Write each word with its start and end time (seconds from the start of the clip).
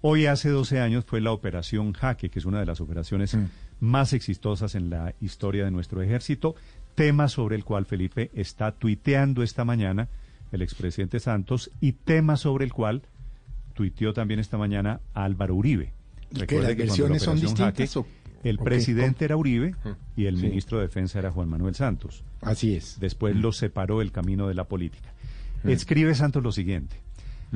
Hoy 0.00 0.26
hace 0.26 0.48
12 0.50 0.80
años 0.80 1.04
fue 1.04 1.20
la 1.20 1.32
operación 1.32 1.92
Jaque, 1.92 2.30
que 2.30 2.38
es 2.38 2.44
una 2.44 2.60
de 2.60 2.66
las 2.66 2.80
operaciones 2.80 3.36
más 3.80 4.12
exitosas 4.12 4.74
en 4.74 4.90
la 4.90 5.14
historia 5.20 5.64
de 5.64 5.70
nuestro 5.70 6.02
ejército, 6.02 6.54
tema 6.94 7.28
sobre 7.28 7.56
el 7.56 7.64
cual 7.64 7.84
Felipe 7.84 8.30
está 8.34 8.72
tuiteando 8.72 9.42
esta 9.42 9.64
mañana 9.64 10.08
el 10.52 10.62
expresidente 10.62 11.20
Santos 11.20 11.70
y 11.80 11.92
tema 11.92 12.36
sobre 12.36 12.64
el 12.64 12.72
cual 12.72 13.02
tuiteó 13.74 14.12
también 14.12 14.40
esta 14.40 14.56
mañana 14.56 15.00
Álvaro 15.14 15.54
Uribe. 15.56 15.92
¿Que 16.46 16.60
las 16.60 16.76
versiones 16.76 17.22
son 17.22 17.40
distintas? 17.40 17.98
el 18.44 18.58
presidente 18.58 19.24
era 19.24 19.36
Uribe 19.36 19.74
y 20.16 20.26
el 20.26 20.36
Sí. 20.36 20.42
ministro 20.44 20.78
de 20.78 20.84
Defensa 20.86 21.18
era 21.18 21.32
Juan 21.32 21.48
Manuel 21.48 21.74
Santos. 21.74 22.22
Así 22.40 22.74
es. 22.76 22.98
Después 23.00 23.34
los 23.34 23.56
separó 23.56 24.00
el 24.00 24.12
camino 24.12 24.46
de 24.46 24.54
la 24.54 24.64
política. 24.64 25.12
Escribe 25.64 26.14
Santos 26.14 26.42
lo 26.42 26.52
siguiente. 26.52 26.96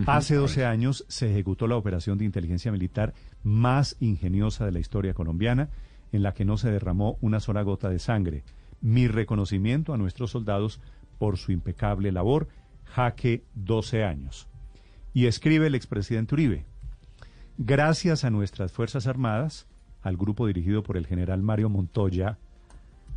Hace 0.06 0.36
12 0.36 0.64
años 0.64 1.04
se 1.08 1.30
ejecutó 1.30 1.66
la 1.66 1.76
operación 1.76 2.16
de 2.18 2.24
inteligencia 2.24 2.72
militar 2.72 3.12
más 3.42 3.96
ingeniosa 4.00 4.64
de 4.64 4.72
la 4.72 4.78
historia 4.78 5.12
colombiana, 5.12 5.68
en 6.12 6.22
la 6.22 6.32
que 6.32 6.44
no 6.44 6.56
se 6.56 6.70
derramó 6.70 7.18
una 7.20 7.40
sola 7.40 7.62
gota 7.62 7.88
de 7.88 7.98
sangre. 7.98 8.42
Mi 8.80 9.06
reconocimiento 9.06 9.92
a 9.92 9.98
nuestros 9.98 10.30
soldados 10.30 10.80
por 11.18 11.36
su 11.36 11.52
impecable 11.52 12.10
labor. 12.10 12.48
Jaque 12.84 13.44
12 13.54 14.04
años. 14.04 14.48
Y 15.14 15.26
escribe 15.26 15.66
el 15.66 15.74
expresidente 15.74 16.34
Uribe. 16.34 16.64
Gracias 17.58 18.24
a 18.24 18.30
nuestras 18.30 18.72
Fuerzas 18.72 19.06
Armadas, 19.06 19.66
al 20.02 20.16
grupo 20.16 20.46
dirigido 20.46 20.82
por 20.82 20.96
el 20.96 21.06
general 21.06 21.42
Mario 21.42 21.68
Montoya, 21.68 22.38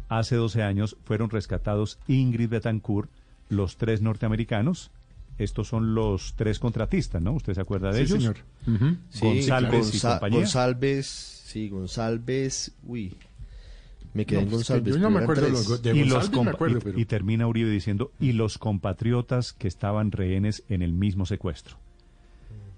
hace 0.08 0.36
12 0.36 0.62
años 0.64 0.98
fueron 1.04 1.30
rescatados 1.30 2.00
Ingrid 2.08 2.50
Betancourt, 2.50 3.10
los 3.50 3.78
tres 3.78 4.02
norteamericanos. 4.02 4.92
Estos 5.38 5.68
son 5.68 5.94
los 5.96 6.34
tres 6.36 6.60
contratistas, 6.60 7.22
¿no? 7.22 7.34
¿Usted 7.34 7.54
se 7.54 7.62
acuerda 7.62 7.92
de 7.92 8.06
Sí, 8.06 8.14
ellos? 8.14 8.24
señor. 8.24 8.38
Ujú. 8.68 8.98
González 9.22 9.96
y 9.96 10.00
compañía. 10.00 10.40
González, 10.40 11.06
sí, 11.46 11.68
González, 11.70 12.72
uy, 12.84 13.16
me 14.14 14.26
quedé 14.26 14.40
No, 14.40 14.46
en 14.46 14.52
González. 14.52 14.94
yo 14.94 14.98
no 15.00 15.10
me 15.10 15.20
acuerdo 15.20 15.50
los 15.50 15.82
de 15.82 15.94
y, 15.96 16.06
los 16.06 16.32
me 16.32 16.50
acuerdo, 16.52 16.78
y- 16.78 16.82
pero- 16.82 17.00
y 17.00 17.06
termina 17.06 17.48
Uribe 17.48 17.70
diciendo, 17.70 18.12
y 18.20 18.32
los 18.32 18.58
compatriotas 18.58 19.52
que 19.52 19.68
estaban 19.68 20.12
rehenes 20.14 20.64
en 20.70 20.82
el 20.82 20.94
mismo 20.94 21.26
secuestro. 21.26 21.76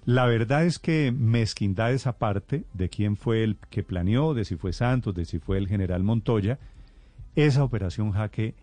La 0.04 0.26
verdad 0.26 0.64
es 0.64 0.78
que 0.80 1.12
mezquindades 1.16 2.06
aparte 2.08 2.64
de 2.72 2.88
quién 2.88 3.16
fue 3.16 3.44
el 3.44 3.56
que 3.70 3.82
planeó, 3.84 4.32
de 4.34 4.44
si 4.46 4.56
fue 4.56 4.72
Santos, 4.72 5.14
de 5.14 5.26
si 5.26 5.38
fue 5.38 5.58
el 5.58 5.68
general 5.68 6.02
Montoya, 6.02 6.58
esa 7.36 7.62
operación 7.62 8.10
Jaque 8.12 8.54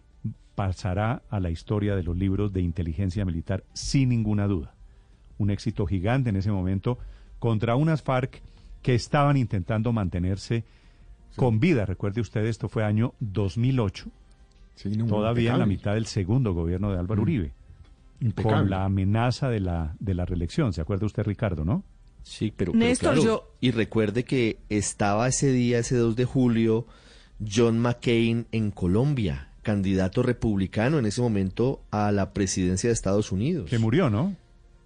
pasará 0.55 1.21
a 1.29 1.39
la 1.39 1.49
historia 1.49 1.95
de 1.95 2.03
los 2.03 2.15
libros 2.17 2.53
de 2.53 2.61
inteligencia 2.61 3.25
militar 3.25 3.63
sin 3.73 4.09
ninguna 4.09 4.47
duda. 4.47 4.73
Un 5.37 5.49
éxito 5.49 5.85
gigante 5.85 6.29
en 6.29 6.37
ese 6.37 6.51
momento 6.51 6.97
contra 7.39 7.75
unas 7.75 8.01
FARC 8.01 8.41
que 8.81 8.95
estaban 8.95 9.35
intentando 9.37 9.91
mantenerse 9.91 10.63
con 11.35 11.59
vida. 11.59 11.85
Recuerde 11.85 12.21
usted, 12.21 12.45
esto 12.45 12.69
fue 12.69 12.83
año 12.83 13.13
2008, 13.19 14.05
Sí, 14.75 14.89
no, 14.89 15.05
todavía 15.07 15.53
en 15.53 15.59
la 15.59 15.65
mitad 15.65 15.93
del 15.93 16.05
segundo 16.05 16.53
gobierno 16.53 16.91
de 16.91 16.99
Álvaro 16.99 17.21
Mm. 17.21 17.23
Uribe, 17.23 17.51
Impecable. 18.21 18.57
con 18.59 18.69
la 18.69 18.85
amenaza 18.85 19.49
de 19.49 19.59
la, 19.59 19.95
de 19.99 20.13
la 20.13 20.25
reelección. 20.25 20.71
¿Se 20.73 20.81
acuerda 20.81 21.05
usted, 21.05 21.23
Ricardo, 21.23 21.65
no? 21.65 21.83
Sí, 22.23 22.51
pero, 22.55 22.71
pero 22.73 22.85
Néstor, 22.85 23.13
claro, 23.15 23.23
yo- 23.25 23.51
y 23.61 23.71
recuerde 23.71 24.23
que 24.23 24.57
estaba 24.69 25.27
ese 25.27 25.51
día, 25.51 25.79
ese 25.79 25.95
2 25.97 26.15
de 26.15 26.25
julio, 26.25 26.87
John 27.45 27.79
McCain 27.79 28.47
en 28.51 28.71
Colombia, 28.71 29.49
candidato 29.65 30.23
republicano 30.23 30.99
en 30.99 31.05
ese 31.05 31.19
momento 31.21 31.81
a 31.91 32.11
la 32.13 32.31
presidencia 32.31 32.87
de 32.89 32.93
Estados 32.93 33.33
Unidos. 33.33 33.69
Que 33.69 33.79
murió, 33.79 34.09
¿no? 34.09 34.35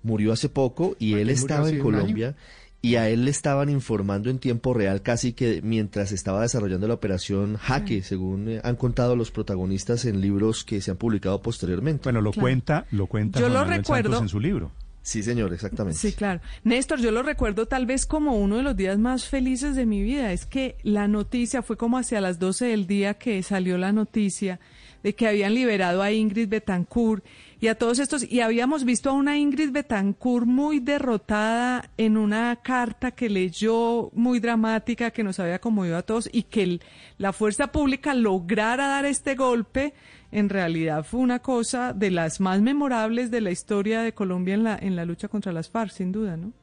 Murió 0.01 0.31
hace 0.33 0.49
poco 0.49 0.95
y 0.97 1.15
él 1.15 1.29
estaba 1.29 1.69
en. 1.69 1.79
Colombia 1.79 2.35
y 2.81 2.95
a 2.95 3.09
él 3.09 3.25
le 3.25 3.31
estaban 3.31 3.69
informando 3.69 4.29
en 4.29 4.39
tiempo 4.39 4.73
real 4.73 5.01
casi 5.01 5.33
que 5.33 5.61
mientras 5.61 6.13
estaba 6.13 6.41
desarrollando 6.43 6.87
la 6.87 6.93
operación 6.93 7.57
Jaque, 7.57 8.01
según 8.03 8.47
eh, 8.47 8.61
han 8.63 8.77
contado 8.77 9.17
los 9.17 9.31
protagonistas 9.31 10.05
en 10.05 10.21
libros 10.21 10.63
que 10.63 10.79
se 10.79 10.91
han 10.91 10.95
publicado 10.97 11.41
posteriormente. 11.41 12.03
Bueno, 12.05 12.21
lo 12.21 12.31
Claro. 12.31 12.41
cuenta, 12.45 12.85
lo 12.91 13.07
cuenta 13.07 13.37
Yo 13.39 13.47
Juan 13.47 13.53
lo 13.53 13.59
Manuel 13.59 13.75
Santos 13.85 13.97
recuerdo- 13.97 14.21
en 14.23 14.29
su 14.29 14.39
libro. 14.39 14.71
Sí, 15.01 15.23
señor, 15.23 15.53
exactamente. 15.53 15.97
Sí, 15.97 16.13
claro. 16.13 16.41
Néstor, 16.63 16.99
yo 16.99 17.11
lo 17.11 17.23
recuerdo 17.23 17.65
tal 17.65 17.85
vez 17.85 18.05
como 18.05 18.37
uno 18.37 18.57
de 18.57 18.63
los 18.63 18.75
días 18.75 18.99
más 18.99 19.25
felices 19.25 19.75
de 19.75 19.85
mi 19.85 20.03
vida. 20.03 20.33
Es 20.33 20.45
que 20.45 20.77
la 20.83 21.07
noticia 21.07 21.61
fue 21.61 21.77
como 21.77 21.97
hacia 21.97 22.21
las 22.21 22.37
12 22.37 22.65
del 22.65 22.85
día 22.85 23.13
que 23.15 23.41
salió 23.41 23.77
la 23.77 23.91
noticia 23.91 24.59
de 25.03 25.15
que 25.15 25.27
habían 25.27 25.53
liberado 25.53 26.01
a 26.01 26.11
Ingrid 26.11 26.49
Betancourt 26.49 27.23
y 27.61 27.67
a 27.67 27.75
todos 27.75 27.99
estos. 27.99 28.29
Y 28.29 28.41
habíamos 28.41 28.83
visto 28.83 29.09
a 29.09 29.13
una 29.13 29.37
Ingrid 29.37 29.71
Betancourt 29.71 30.45
muy 30.45 30.79
derrotada 30.79 31.89
en 31.97 32.17
una 32.17 32.57
carta 32.57 33.11
que 33.11 33.29
leyó 33.29 34.11
muy 34.13 34.39
dramática, 34.39 35.11
que 35.11 35.23
nos 35.23 35.39
había 35.39 35.59
conmovido 35.59 35.97
a 35.97 36.03
todos 36.03 36.29
y 36.31 36.43
que 36.43 36.79
la 37.17 37.33
fuerza 37.33 37.71
pública 37.71 38.13
lograra 38.13 38.87
dar 38.87 39.05
este 39.05 39.35
golpe 39.35 39.93
en 40.31 40.49
realidad 40.49 41.03
fue 41.03 41.19
una 41.19 41.39
cosa 41.39 41.93
de 41.93 42.11
las 42.11 42.39
más 42.39 42.61
memorables 42.61 43.31
de 43.31 43.41
la 43.41 43.51
historia 43.51 44.01
de 44.01 44.13
Colombia 44.13 44.53
en 44.53 44.63
la, 44.63 44.77
en 44.77 44.95
la 44.95 45.05
lucha 45.05 45.27
contra 45.27 45.51
las 45.51 45.69
FARC, 45.69 45.91
sin 45.91 46.11
duda, 46.11 46.37
¿no? 46.37 46.53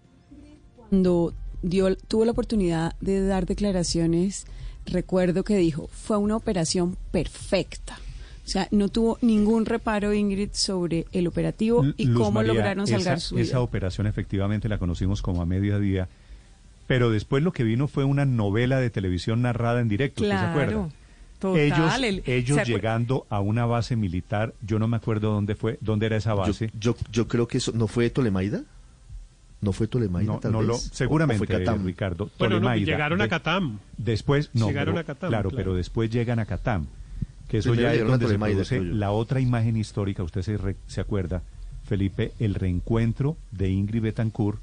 Cuando 0.76 1.34
dio, 1.62 1.96
tuvo 1.96 2.24
la 2.24 2.30
oportunidad 2.30 2.94
de 3.00 3.26
dar 3.26 3.46
declaraciones, 3.46 4.46
recuerdo 4.86 5.42
que 5.42 5.56
dijo, 5.56 5.88
fue 5.88 6.16
una 6.16 6.36
operación 6.36 6.96
perfecta. 7.10 7.98
O 8.44 8.48
sea, 8.48 8.68
no 8.70 8.88
tuvo 8.88 9.18
ningún 9.22 9.66
reparo, 9.66 10.14
Ingrid, 10.14 10.50
sobre 10.52 11.06
el 11.10 11.26
operativo 11.26 11.84
y 11.96 12.04
Luz 12.06 12.18
cómo 12.18 12.32
María, 12.32 12.52
lograron 12.52 12.86
salvar 12.86 13.16
esa, 13.16 13.18
su 13.18 13.34
vida. 13.34 13.44
Esa 13.44 13.60
operación 13.60 14.06
efectivamente 14.06 14.68
la 14.68 14.78
conocimos 14.78 15.20
como 15.20 15.42
a 15.42 15.46
mediodía, 15.46 16.08
pero 16.86 17.10
después 17.10 17.42
lo 17.42 17.52
que 17.52 17.64
vino 17.64 17.88
fue 17.88 18.04
una 18.04 18.24
novela 18.24 18.78
de 18.78 18.90
televisión 18.90 19.42
narrada 19.42 19.80
en 19.80 19.88
directo, 19.88 20.22
¿usted 20.22 20.38
se 20.38 20.44
acuerda? 20.44 20.88
Total. 21.38 21.60
ellos 21.60 21.94
el- 22.02 22.22
ellos 22.26 22.56
¿se 22.56 22.62
acuer- 22.62 22.66
llegando 22.66 23.26
a 23.28 23.40
una 23.40 23.66
base 23.66 23.94
militar, 23.96 24.54
yo 24.62 24.78
no 24.78 24.88
me 24.88 24.96
acuerdo 24.96 25.32
dónde 25.32 25.54
fue, 25.54 25.78
dónde 25.80 26.06
era 26.06 26.16
esa 26.16 26.34
base. 26.34 26.70
yo, 26.78 26.96
yo 27.12 27.28
creo 27.28 27.46
que 27.46 27.58
eso 27.58 27.72
no 27.74 27.86
fue 27.88 28.08
Tolemaida. 28.10 28.62
¿No 29.60 29.72
fue 29.72 29.86
Tolemaida, 29.88 30.32
No, 30.34 30.38
tal 30.38 30.52
no 30.52 30.58
vez? 30.58 30.66
lo, 30.68 30.74
¿O- 30.74 30.76
o 30.76 30.80
seguramente, 30.80 31.38
fue 31.46 31.58
Catam? 31.58 31.84
Ricardo. 31.84 32.30
Bueno, 32.38 32.60
no, 32.60 32.74
llegaron 32.76 33.20
a 33.20 33.24
De- 33.24 33.30
Catam. 33.30 33.78
Después, 33.96 34.50
no, 34.52 34.68
Llegaron 34.68 34.94
pero- 34.94 35.00
a 35.00 35.04
Catam, 35.04 35.28
claro, 35.30 35.48
claro. 35.50 35.64
pero 35.64 35.74
después 35.74 36.10
llegan 36.10 36.38
a 36.38 36.46
Catam, 36.46 36.86
que 37.48 37.58
eso 37.58 37.70
Primero 37.70 37.88
ya 37.90 37.94
es 37.94 38.06
donde 38.06 38.18
se 38.26 38.32
Tolemaida, 38.34 38.54
produce 38.56 38.80
la 38.82 39.10
otra 39.12 39.40
imagen 39.40 39.76
histórica, 39.76 40.22
usted 40.22 40.42
se, 40.42 40.56
re- 40.58 40.76
se 40.86 41.00
acuerda, 41.00 41.42
Felipe, 41.84 42.32
el 42.38 42.54
reencuentro 42.54 43.36
de 43.52 43.70
Ingrid 43.70 44.02
Betancourt 44.02 44.58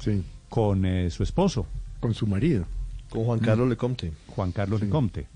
Sí, 0.00 0.22
con 0.48 0.84
eh, 0.86 1.10
su 1.10 1.22
esposo, 1.24 1.66
con 2.00 2.14
su 2.14 2.26
marido. 2.26 2.64
Con 3.10 3.24
Juan 3.24 3.40
Carlos 3.40 3.68
Lecomte. 3.68 4.12
Juan 4.28 4.52
Carlos 4.52 4.80
Lecomte. 4.82 5.26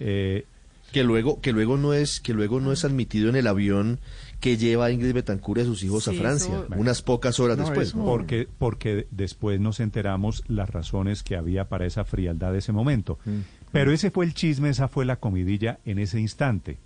Eh, 0.00 0.44
Que 0.92 1.02
luego, 1.02 1.40
que 1.40 1.52
luego 1.52 1.76
no 1.76 1.92
es, 1.92 2.20
que 2.20 2.34
luego 2.34 2.60
no 2.60 2.70
es 2.70 2.84
admitido 2.84 3.28
en 3.28 3.34
el 3.36 3.46
avión 3.48 3.98
que 4.40 4.56
lleva 4.56 4.84
a 4.86 4.90
Ingrid 4.92 5.12
Betancourt 5.14 5.58
y 5.58 5.62
a 5.62 5.64
sus 5.64 5.82
hijos 5.82 6.04
Sí, 6.04 6.10
a 6.16 6.20
Francia, 6.20 6.54
eso- 6.66 6.74
unas 6.78 7.02
pocas 7.02 7.40
horas 7.40 7.56
No, 7.58 7.64
después. 7.64 7.88
eso- 7.88 8.04
porque, 8.04 8.46
porque 8.58 9.06
después 9.10 9.58
nos 9.60 9.80
enteramos 9.80 10.44
las 10.46 10.70
razones 10.70 11.22
que 11.24 11.34
había 11.36 11.68
para 11.68 11.86
esa 11.86 12.04
frialdad 12.04 12.52
de 12.52 12.58
ese 12.58 12.70
momento. 12.72 13.18
Mm. 13.24 13.38
Pero 13.72 13.90
ese 13.90 14.10
fue 14.12 14.24
el 14.24 14.34
chisme, 14.34 14.68
esa 14.68 14.86
fue 14.86 15.04
la 15.04 15.16
comidilla 15.16 15.80
en 15.84 15.98
ese 15.98 16.20
instante. 16.20 16.78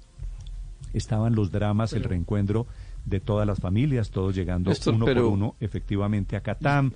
Estaban 0.95 1.35
los 1.35 1.51
dramas, 1.51 1.93
el 1.93 2.05
reencuentro 2.05 2.67
de 3.05 3.21
todas 3.21 3.47
las 3.47 3.59
familias, 3.59 4.11
todos 4.11 4.35
llegando 4.35 4.73
uno 4.87 5.05
pero- 5.05 5.25
por 5.25 5.33
uno 5.33 5.55
efectivamente 5.61 6.35
a 6.37 6.41
Catam, 6.41 6.93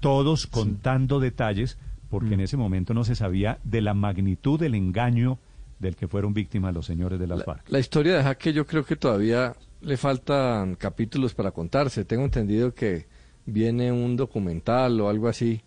todos 0.00 0.46
contando 0.46 1.20
detalles, 1.20 1.76
porque 2.08 2.30
Mm. 2.30 2.32
en 2.34 2.40
ese 2.40 2.56
momento 2.56 2.94
no 2.94 3.04
se 3.04 3.14
sabía 3.14 3.58
de 3.64 3.80
la 3.80 3.94
magnitud 3.94 4.58
del 4.58 4.74
engaño 4.74 5.38
del 5.78 5.94
que 5.96 6.08
fueron 6.08 6.34
víctimas 6.34 6.74
los 6.74 6.86
señores 6.86 7.18
de 7.20 7.26
las 7.26 7.38
La, 7.38 7.44
FARC. 7.44 7.68
la 7.68 7.78
historia 7.78 8.16
de 8.16 8.22
Jaque 8.24 8.52
yo 8.52 8.66
creo 8.66 8.84
que 8.84 8.96
todavía 8.96 9.54
le 9.80 9.96
faltan 9.96 10.74
capítulos 10.74 11.34
para 11.34 11.52
contarse. 11.52 12.04
Tengo 12.04 12.24
entendido 12.24 12.74
que 12.74 13.06
viene 13.46 13.92
un 13.92 14.16
documental 14.16 15.00
o 15.00 15.08
algo 15.08 15.28
así 15.28 15.60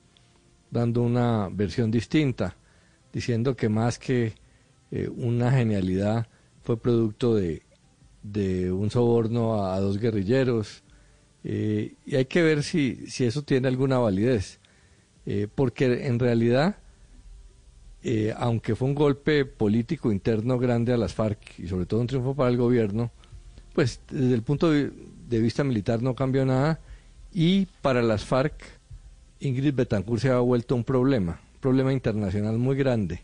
dando 0.69 1.01
una 1.01 1.49
versión 1.51 1.91
distinta, 1.91 2.55
diciendo 3.13 3.55
que 3.55 3.69
más 3.69 3.97
que 3.99 4.33
eh, 4.91 5.09
una 5.15 5.51
genialidad 5.51 6.27
fue 6.63 6.77
producto 6.79 7.35
de, 7.35 7.61
de 8.23 8.71
un 8.71 8.89
soborno 8.91 9.63
a, 9.63 9.75
a 9.75 9.79
dos 9.79 9.97
guerrilleros 9.97 10.83
Eh, 11.43 11.95
y 12.05 12.15
hay 12.17 12.25
que 12.25 12.43
ver 12.43 12.61
si, 12.61 13.07
si 13.07 13.25
eso 13.25 13.41
tiene 13.41 13.67
alguna 13.67 13.97
validez. 13.97 14.59
Eh, 15.25 15.47
porque 15.53 16.07
en 16.07 16.19
realidad, 16.19 16.77
eh, 18.03 18.33
aunque 18.37 18.75
fue 18.75 18.87
un 18.87 18.95
golpe 18.95 19.45
político 19.45 20.11
interno 20.11 20.57
grande 20.57 20.93
a 20.93 20.97
las 20.97 21.13
FARC 21.13 21.59
y 21.59 21.67
sobre 21.67 21.85
todo 21.85 22.01
un 22.01 22.07
triunfo 22.07 22.35
para 22.35 22.49
el 22.49 22.57
gobierno, 22.57 23.11
pues 23.73 23.99
desde 24.09 24.33
el 24.33 24.41
punto 24.41 24.71
de, 24.71 24.91
vista 25.29 25.63
militar 25.63 26.01
no 26.01 26.15
cambió 26.15 26.45
nada 26.45 26.79
y 27.33 27.67
para 27.81 28.01
las 28.01 28.25
FARC 28.25 28.53
Ingrid 29.39 29.73
Betancourt 29.73 30.21
se 30.21 30.29
ha 30.29 30.39
vuelto 30.39 30.75
un 30.75 30.83
problema, 30.83 31.39
un 31.53 31.59
problema 31.61 31.93
internacional 31.93 32.57
muy 32.57 32.75
grande. 32.75 33.23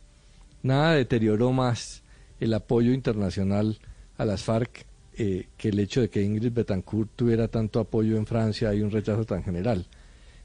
Nada 0.64 0.94
deterioró 0.94 1.52
más 1.52 2.04
el 2.40 2.54
apoyo 2.54 2.94
internacional 2.94 3.78
a 4.18 4.26
las 4.26 4.44
FARC 4.44 4.86
eh, 5.18 5.48
que 5.58 5.70
el 5.70 5.80
hecho 5.80 6.02
de 6.02 6.10
que 6.10 6.22
Ingrid 6.22 6.54
Betancourt 6.54 7.10
tuviera 7.16 7.48
tanto 7.48 7.80
apoyo 7.80 8.18
en 8.18 8.26
Francia 8.26 8.74
y 8.74 8.82
un 8.82 8.92
rechazo 8.92 9.26
tan 9.26 9.44
general. 9.44 9.86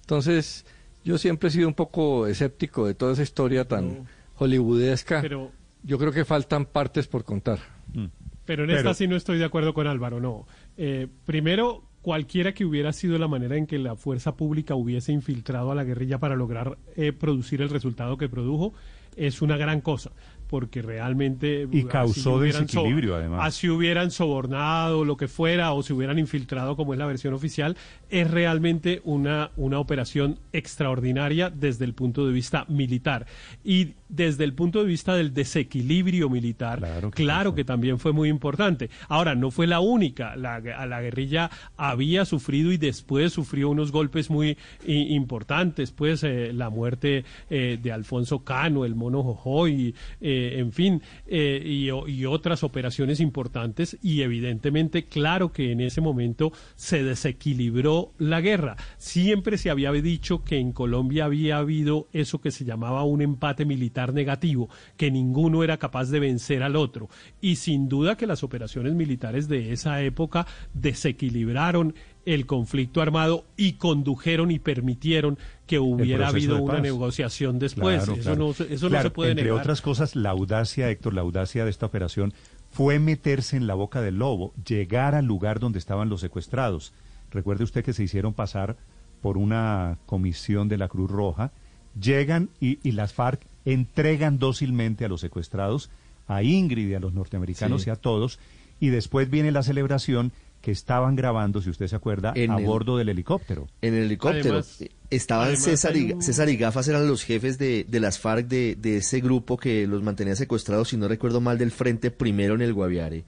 Entonces, 0.01 0.65
yo 1.05 1.19
siempre 1.19 1.49
he 1.49 1.53
sido 1.53 1.69
un 1.69 1.75
poco 1.75 2.27
escéptico 2.27 2.87
de 2.87 2.95
toda 2.95 3.13
esa 3.13 3.23
historia 3.23 3.67
tan 3.67 4.07
hollywoodesca. 4.37 5.21
Pero, 5.23 5.51
Yo 5.85 5.99
creo 5.99 6.13
que 6.13 6.25
faltan 6.25 6.65
partes 6.67 7.09
por 7.09 7.25
contar. 7.25 7.59
Mm. 7.93 8.05
pero 8.45 8.63
en 8.63 8.69
Pero- 8.69 8.79
esta 8.79 8.95
sí 8.95 9.07
no 9.09 9.17
estoy 9.17 9.39
de 9.39 9.45
acuerdo 9.45 9.75
con 9.75 9.87
Álvaro, 9.87 10.21
no. 10.21 10.47
Eh, 10.77 11.09
primero, 11.27 11.83
cualquiera 12.03 12.53
que 12.55 12.65
hubiera 12.65 12.93
sido 12.93 13.19
la 13.19 13.29
manera 13.29 13.57
en 13.57 13.67
que 13.67 13.79
la 13.79 13.97
fuerza 13.97 14.35
pública 14.37 14.75
hubiese 14.75 15.13
infiltrado 15.13 15.71
a 15.71 15.75
la 15.75 15.85
guerrilla 15.85 16.19
para 16.19 16.35
lograr 16.37 16.79
eh, 16.97 17.13
producir 17.13 17.63
el 17.63 17.69
resultado 17.71 18.17
que 18.17 18.29
produjo, 18.29 18.73
es 19.17 19.43
una 19.43 19.57
gran 19.57 19.81
cosa, 19.81 20.11
porque 20.53 20.83
realmente... 20.83 21.67
Y 21.73 21.79
así 21.79 21.89
causó 21.89 22.35
hubieran 22.35 22.69
so- 22.69 22.83
desequilibrio, 22.83 23.17
además. 23.17 23.41
Así 23.43 23.71
hubieran 23.71 24.11
sobornado, 24.11 25.03
lo 25.03 25.17
que 25.17 25.27
fuera, 25.27 25.73
o 25.73 25.83
se 25.83 25.95
hubieran 25.95 26.19
infiltrado, 26.19 26.77
como 26.77 26.93
es 26.93 26.99
la 26.99 27.07
versión 27.07 27.33
oficial, 27.33 27.75
es 28.11 28.31
realmente 28.31 29.01
una, 29.05 29.51
una 29.57 29.79
operación 29.79 30.41
extraordinaria 30.53 31.49
desde 31.49 31.87
el 31.87 31.95
punto 31.95 32.27
de 32.27 32.35
vista 32.35 32.67
militar. 32.69 33.25
Y 33.65 33.95
desde 34.11 34.45
el 34.45 34.53
punto 34.53 34.81
de 34.81 34.85
vista 34.85 35.15
del 35.15 35.33
desequilibrio 35.33 36.29
militar, 36.29 36.81
Claro 36.81 37.11
que 37.11 37.23
claro 37.23 37.55
que 37.55 37.65
también 37.65 37.99
fue 37.99 38.13
muy 38.13 38.29
importante. 38.29 38.91
Ahora, 39.09 39.35
no 39.35 39.51
fue 39.51 39.67
la 39.67 39.81
única. 39.81 40.37
La, 40.37 40.61
la 40.61 41.01
guerrilla 41.01 41.51
había 41.79 42.27
sufrido 42.27 42.73
y 42.73 42.77
después 42.77 43.33
sufrió 43.33 43.71
unos 43.71 43.91
golpes 43.91 44.29
muy 44.29 44.59
importantes, 44.85 45.93
pues 45.93 46.23
eh, 46.25 46.53
la 46.53 46.69
muerte 46.69 47.25
eh, 47.49 47.79
de 47.83 47.91
Alfonso 47.91 48.41
Cano, 48.45 48.85
el 48.85 48.95
mono 48.95 49.23
Jojoy, 49.23 49.95
eh, 50.21 50.42
en 50.59 50.73
fin, 50.73 51.03
eh, 51.27 51.63
y 51.65 52.25
otras 52.25 52.63
operaciones 52.63 53.21
importantes. 53.21 53.99
Y 54.03 54.23
evidentemente, 54.23 55.05
claro 55.05 55.53
que 55.53 55.73
en 55.73 55.81
ese 55.81 56.01
momento 56.01 56.53
se 56.75 57.03
desequilibró 57.03 58.13
la 58.19 58.41
guerra. 58.41 58.77
Siempre 58.99 59.59
se 59.59 59.71
había 59.71 59.93
dicho 59.93 60.45
que 60.45 60.59
en 60.59 60.73
Colombia 60.73 61.27
había 61.27 61.59
habido 61.59 62.09
eso 62.13 62.41
que 62.41 62.51
se 62.51 62.65
llamaba 62.65 63.05
un 63.05 63.23
empate 63.23 63.65
militar 63.65 64.15
negativo, 64.15 64.69
que 64.97 65.11
ninguno 65.11 65.65
era 65.65 65.79
capaz 65.79 66.11
de 66.11 66.21
vencer 66.21 66.63
al 66.63 66.77
otro. 66.77 67.09
Y 67.41 67.57
sin 67.57 67.89
duda 67.89 68.17
que 68.17 68.27
las 68.27 68.43
operaciones 68.43 68.95
militares 68.95 69.49
de 69.49 69.73
esa 69.73 70.03
época 70.03 70.47
desequilibraron 70.75 71.95
el 72.25 72.47
conflicto 72.47 73.01
armado 73.01 73.45
y 73.57 73.75
condujeron 73.75 74.51
y 74.51 74.59
permitieron 74.59 75.39
que 75.67 75.79
hubiera 75.79 76.29
habido 76.29 76.63
una 76.63 76.81
negociación 76.81 77.59
después. 77.59 78.05
Claro, 78.05 78.13
eso 78.15 78.23
claro. 78.23 78.39
no, 78.47 78.53
se- 78.53 79.05
no 79.05 79.13
puede 79.13 79.31
entre 79.33 79.45
negar. 79.47 79.61
otras 79.61 79.81
cosas, 79.81 80.15
la 80.17 80.31
audacia, 80.31 80.89
Héctor, 80.91 81.15
la 81.15 81.23
audacia 81.23 81.65
de 81.65 81.71
esta 81.71 81.87
operación 81.87 82.33
fue 82.71 82.99
meterse 82.99 83.57
en 83.57 83.67
la 83.67 83.75
boca 83.75 84.01
del 84.01 84.17
lobo, 84.19 84.53
llegar 84.67 85.15
al 85.15 85.27
lugar 85.27 85.59
donde 85.61 85.79
estaban 85.79 86.09
los 86.09 86.21
secuestrados. 86.21 86.93
Recuerde 87.31 87.65
usted 87.65 87.85
que 87.85 87.93
se 87.93 88.05
hicieron 88.05 88.35
pasar 88.35 88.77
por 89.21 89.37
una 89.39 89.99
comisión 90.07 90.69
de 90.69 90.79
la 90.79 90.89
Cruz 90.89 91.11
Roja, 91.11 91.53
llegan 92.01 92.51
y, 92.61 92.79
y 92.87 92.93
las 92.93 93.13
FARC 93.13 93.47
entregan 93.65 94.39
dócilmente 94.39 95.05
a 95.05 95.09
los 95.09 95.21
secuestrados, 95.21 95.91
a 96.27 96.43
Ingrid 96.43 96.89
y 96.89 96.95
a 96.95 97.01
los 97.01 97.13
norteamericanos 97.15 97.83
Sí. 97.83 97.91
y 97.91 97.93
a 97.93 97.97
todos, 97.97 98.39
y 98.81 98.89
después 98.89 99.31
viene 99.31 99.53
la 99.53 99.63
celebración 99.63 100.33
que 100.63 100.71
estaban 100.71 101.15
grabando, 101.17 101.61
si 101.61 101.69
usted 101.69 101.89
se 101.89 101.97
acuerda, 101.97 102.33
En 102.35 102.51
a 102.53 102.57
el- 102.59 102.65
bordo 102.65 102.97
del 102.97 103.11
helicóptero. 103.11 103.69
En 103.83 103.95
el 103.95 104.05
helicóptero. 104.05 104.49
Además- 104.51 104.79
Estaban 105.11 105.49
además 105.49 105.65
César, 105.65 105.95
y, 105.95 106.13
un- 106.13 106.23
César 106.23 106.49
y 106.49 106.57
Gafas 106.57 106.89
eran 106.89 107.07
los 107.07 107.23
jefes 107.25 107.59
de, 107.59 107.85
de 107.87 108.01
las 108.01 108.19
FARC 108.19 108.47
de, 108.49 108.77
de 108.81 108.97
ese 108.97 109.21
grupo 109.21 109.59
que 109.59 109.87
los 109.87 110.03
mantenía 110.03 110.35
secuestrados, 110.37 110.89
si 110.89 110.97
no 110.97 111.07
recuerdo 111.07 111.43
mal, 111.43 111.59
del 111.59 111.71
frente 111.71 112.11
primero 112.11 112.55
en 112.55 112.63
el 112.63 112.73
Guaviare. 112.73 113.25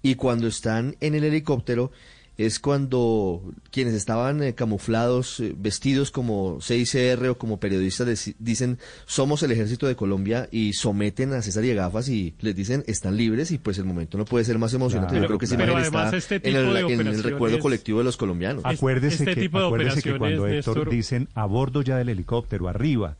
Y 0.00 0.14
cuando 0.14 0.46
están 0.46 0.96
en 1.00 1.14
el 1.14 1.24
helicóptero 1.24 1.92
es 2.38 2.58
cuando 2.58 3.42
quienes 3.70 3.92
estaban 3.94 4.42
eh, 4.42 4.54
camuflados, 4.54 5.38
eh, 5.40 5.54
vestidos 5.56 6.10
como 6.10 6.58
CICR 6.62 7.28
o 7.28 7.38
como 7.38 7.58
periodistas, 7.60 8.32
dicen 8.38 8.78
somos 9.06 9.42
el 9.42 9.52
ejército 9.52 9.86
de 9.86 9.96
Colombia 9.96 10.48
y 10.50 10.72
someten 10.72 11.34
a 11.34 11.42
César 11.42 11.64
y 11.64 11.70
a 11.72 11.74
Gafas 11.74 12.08
y 12.08 12.34
les 12.40 12.56
dicen 12.56 12.84
están 12.86 13.16
libres 13.16 13.50
y 13.50 13.58
pues 13.58 13.76
el 13.78 13.84
momento 13.84 14.16
no 14.16 14.24
puede 14.24 14.44
ser 14.46 14.58
más 14.58 14.72
emocionante. 14.72 15.12
Claro, 15.12 15.24
Yo 15.24 15.28
creo 15.28 15.38
que 15.38 15.44
esa 15.44 15.54
imagen 15.56 15.84
está 15.84 16.16
este 16.16 16.36
en, 16.48 16.56
el, 16.56 16.76
en 16.76 17.06
el 17.06 17.22
recuerdo 17.22 17.58
colectivo 17.58 17.98
de 17.98 18.04
los 18.04 18.16
colombianos. 18.16 18.64
Es- 18.64 18.78
Acuérdese, 18.78 19.16
este 19.24 19.34
que, 19.34 19.40
tipo 19.42 19.60
de 19.60 19.66
acuérdese 19.66 20.02
que 20.02 20.16
cuando 20.18 20.46
Héctor 20.46 20.78
Néstor- 20.78 20.90
dicen 20.90 21.28
a 21.34 21.44
bordo 21.46 21.82
ya 21.82 21.96
del 21.98 22.08
helicóptero, 22.08 22.66
arriba, 22.68 23.16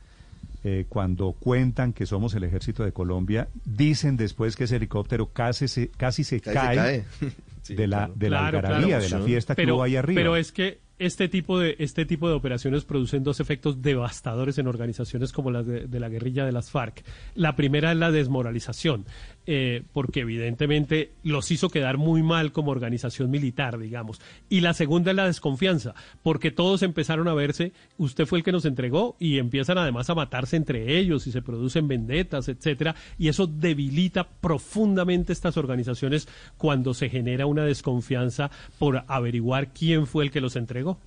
eh, 0.63 0.85
cuando 0.89 1.33
cuentan 1.33 1.93
que 1.93 2.05
somos 2.05 2.33
el 2.35 2.45
ejército 2.45 2.83
de 2.83 2.91
Colombia, 2.93 3.47
dicen 3.65 4.17
después 4.17 4.55
que 4.55 4.63
ese 4.63 4.77
helicóptero 4.77 5.27
casi 5.27 5.67
se, 5.67 5.89
casi 5.89 6.23
se, 6.23 6.39
Casi 6.41 6.57
se 6.57 6.65
cae, 6.65 6.75
cae. 6.75 7.03
Sí, 7.63 7.73
de 7.75 7.87
la, 7.87 7.97
claro. 7.97 8.13
de 8.15 8.29
la 8.29 8.37
Claro, 8.39 8.57
algarabía, 8.59 8.87
claro. 8.99 9.03
de 9.03 9.09
la 9.09 9.19
fiesta 9.25 9.55
que 9.55 9.61
pero, 9.63 9.75
hubo 9.75 9.83
ahí 9.83 9.95
arriba. 9.95 10.19
pero 10.19 10.35
es 10.35 10.51
que 10.51 10.81
este 10.99 11.27
tipo 11.27 11.59
de 11.59 11.75
este 11.79 12.05
tipo 12.05 12.29
de 12.29 12.35
operaciones 12.35 12.85
producen 12.85 13.23
dos 13.23 13.39
efectos 13.39 13.81
devastadores 13.81 14.57
en 14.59 14.67
organizaciones 14.67 15.33
como 15.33 15.49
las 15.49 15.65
de, 15.65 15.87
de 15.87 15.99
la 15.99 16.07
guerrilla 16.07 16.45
de 16.45 16.51
las 16.51 16.69
FARC. 16.69 17.03
La 17.33 17.55
primera 17.55 17.91
es 17.91 17.97
la 17.97 18.11
desmoralización, 18.11 19.05
eh, 19.45 19.83
porque 19.91 20.21
evidentemente 20.21 21.11
los 21.23 21.51
hizo 21.51 21.69
quedar 21.69 21.97
muy 21.97 22.23
mal 22.23 22.51
como 22.51 22.71
organización 22.71 23.29
militar, 23.29 23.77
digamos. 23.77 24.21
Y 24.49 24.61
la 24.61 24.73
segunda 24.73 25.11
es 25.11 25.17
la 25.17 25.25
desconfianza, 25.25 25.95
porque 26.21 26.51
todos 26.51 26.81
empezaron 26.81 27.27
a 27.27 27.33
verse, 27.33 27.73
usted 27.97 28.25
fue 28.25 28.39
el 28.39 28.43
que 28.43 28.51
nos 28.51 28.65
entregó 28.65 29.15
y 29.19 29.39
empiezan 29.39 29.77
además 29.77 30.09
a 30.09 30.15
matarse 30.15 30.55
entre 30.55 30.97
ellos 30.97 31.27
y 31.27 31.31
se 31.31 31.41
producen 31.41 31.87
vendetas, 31.87 32.47
etcétera, 32.47 32.95
y 33.17 33.27
eso 33.27 33.47
debilita 33.47 34.29
profundamente 34.29 35.33
estas 35.33 35.57
organizaciones 35.57 36.27
cuando 36.57 36.93
se 36.93 37.09
genera 37.09 37.45
una 37.45 37.65
desconfianza 37.65 38.49
por 38.79 39.03
averiguar 39.07 39.73
quién 39.73 40.07
fue 40.07 40.23
el 40.23 40.31
que 40.31 40.41
los 40.41 40.55
entregó. 40.55 40.99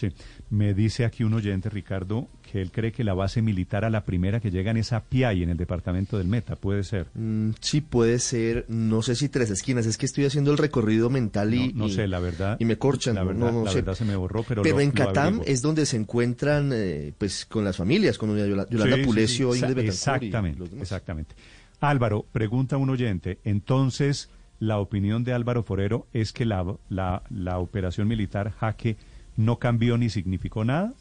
Sí. 0.00 0.08
Me 0.50 0.74
dice 0.74 1.04
aquí 1.04 1.24
un 1.24 1.34
oyente, 1.34 1.68
Ricardo, 1.70 2.26
que 2.50 2.60
él 2.62 2.70
cree 2.72 2.90
que 2.92 3.04
la 3.04 3.14
base 3.14 3.42
militar 3.42 3.84
a 3.84 3.90
la 3.90 4.04
primera 4.04 4.40
que 4.40 4.50
llegan 4.50 4.76
es 4.76 4.92
a 4.92 5.00
Piay, 5.04 5.42
en 5.42 5.50
el 5.50 5.56
departamento 5.56 6.18
del 6.18 6.26
Meta. 6.26 6.56
Puede 6.56 6.82
ser. 6.84 7.06
Mm, 7.14 7.50
sí, 7.60 7.80
puede 7.80 8.18
ser, 8.18 8.64
no 8.68 9.02
sé 9.02 9.14
si 9.14 9.28
tres 9.28 9.50
esquinas, 9.50 9.86
es 9.86 9.96
que 9.98 10.06
estoy 10.06 10.24
haciendo 10.24 10.50
el 10.50 10.58
recorrido 10.58 11.10
mental 11.10 11.54
y... 11.54 11.72
No, 11.72 11.84
no 11.86 11.88
sé, 11.88 12.08
la 12.08 12.18
verdad. 12.20 12.56
Y 12.58 12.64
me 12.64 12.76
corchan, 12.78 13.14
La 13.14 13.24
verdad, 13.24 13.52
no 13.52 13.64
la 13.64 13.70
sé. 13.70 13.76
verdad 13.82 13.94
se 13.94 14.04
me 14.04 14.16
borró, 14.16 14.42
pero, 14.42 14.62
Pero 14.62 14.76
lo- 14.76 14.80
en 14.82 14.90
Catam 14.90 15.40
es 15.46 15.62
donde 15.62 15.86
se 15.86 15.96
encuentran, 15.96 16.70
eh, 16.72 17.12
pues, 17.18 17.44
con 17.46 17.64
las 17.64 17.76
familias, 17.76 18.18
con 18.18 18.36
Yolanda 18.36 18.66
Sí, 18.70 19.00
sí, 19.02 19.06
Pulecio, 19.06 19.52
sí, 19.52 19.64
y 19.76 19.80
Exactamente, 19.80 20.64
exactamente. 20.80 21.34
Álvaro, 21.80 22.26
pregunta 22.32 22.76
un 22.76 22.90
oyente, 22.90 23.38
entonces 23.44 24.28
la 24.58 24.78
opinión 24.78 25.24
de 25.24 25.32
Álvaro 25.32 25.62
Forero 25.62 26.06
es 26.12 26.32
que 26.32 26.44
la, 26.44 26.64
la, 26.90 27.22
la 27.30 27.58
operación 27.58 28.08
militar 28.08 28.50
Jaque 28.58 28.96
no 29.44 29.58
cambió 29.58 29.96
ni 29.96 30.10
significó 30.10 30.64
nada. 30.64 30.92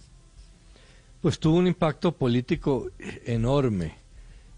Pues 1.22 1.40
tuvo 1.40 1.58
un 1.58 1.68
impacto 1.68 2.14
político 2.14 2.90
enorme, 3.26 3.96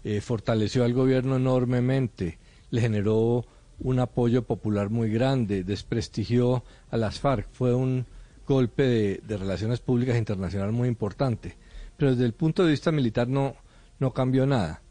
eh, 0.04 0.20
fortaleció 0.20 0.84
al 0.84 0.92
gobierno 0.92 1.36
enormemente, 1.36 2.38
le 2.70 2.80
generó 2.80 3.44
un 3.80 3.98
apoyo 3.98 4.44
popular 4.44 4.90
muy 4.90 5.10
grande, 5.10 5.64
desprestigió 5.64 6.62
a 6.90 6.96
las 6.96 7.18
FARC, 7.18 7.48
fue 7.52 7.74
un 7.74 8.06
golpe 8.46 9.20
de, 9.24 9.36
relaciones 9.36 9.80
públicas 9.80 10.16
internacional 10.16 10.70
muy 10.70 10.88
importante. 10.88 11.56
Pero 11.96 12.12
desde 12.12 12.26
el 12.26 12.32
punto 12.32 12.64
de 12.64 12.70
vista 12.70 12.92
militar 12.92 13.26
no, 13.26 13.56
no 13.98 14.12
cambió 14.12 14.46
nada. 14.46 14.82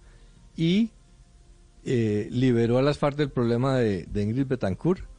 Y 0.57 0.89
eh, 1.85 2.27
liberó 2.31 2.77
a 2.77 2.81
las 2.81 2.97
FARC 2.97 3.15
del 3.15 3.29
problema 3.29 3.77
de, 3.77 4.03
de 4.05 4.23
Ingrid 4.23 4.47
Betancourt. 4.47 5.10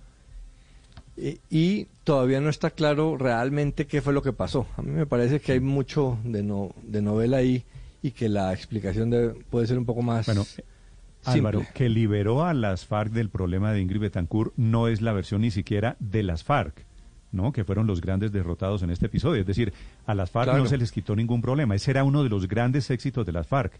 Eh, 1.25 1.39
y 1.51 1.87
todavía 2.05 2.41
no 2.41 2.49
está 2.51 2.71
claro 2.71 3.17
realmente 3.17 3.87
qué 3.87 4.03
fue 4.03 4.13
lo 4.13 4.23
que 4.23 4.33
pasó. 4.33 4.67
A 4.77 4.83
mí 4.83 4.91
me 4.91 5.07
parece 5.07 5.39
que 5.41 5.53
hay 5.53 5.61
mucho 5.61 6.19
de, 6.25 6.43
no, 6.43 6.71
de 6.83 7.01
novela 7.01 7.37
ahí 7.37 7.63
y 8.03 8.11
que 8.11 8.29
la 8.29 8.53
explicación 8.53 9.11
debe- 9.11 9.35
puede 9.51 9.67
ser 9.69 9.79
un 9.79 9.85
poco 9.85 10.03
más 10.03 10.27
Bueno, 10.27 10.43
simple. 10.45 10.65
Álvaro, 11.25 11.63
que 11.75 11.89
liberó 11.89 12.45
a 12.45 12.53
las 12.55 12.85
FARC 12.87 13.13
del 13.13 13.29
problema 13.29 13.73
de 13.73 13.81
Ingrid 13.81 14.01
Betancourt 14.01 14.53
no 14.57 14.89
es 14.89 15.01
la 15.01 15.13
versión 15.13 15.43
ni 15.43 15.53
siquiera 15.53 15.95
de 16.01 16.25
las 16.25 16.43
FARC, 16.43 16.85
¿no? 17.31 17.53
Que 17.53 17.63
fueron 17.65 17.87
los 17.87 18.01
grandes 18.01 18.33
derrotados 18.33 18.83
en 18.83 18.91
este 18.91 19.07
episodio. 19.07 19.43
Es 19.43 19.47
decir, 19.47 19.73
a 20.07 20.17
las 20.17 20.33
FARC 20.33 20.47
Claro. 20.49 20.65
no 20.65 20.69
se 20.69 20.79
les 20.79 20.91
quitó 20.91 21.15
ningún 21.15 21.41
problema. 21.41 21.77
Ese 21.77 21.93
era 21.93 22.03
uno 22.03 22.25
de 22.25 22.29
los 22.31 22.49
grandes 22.49 22.91
éxitos 22.91 23.25
de 23.25 23.31
las 23.31 23.47
FARC, 23.47 23.75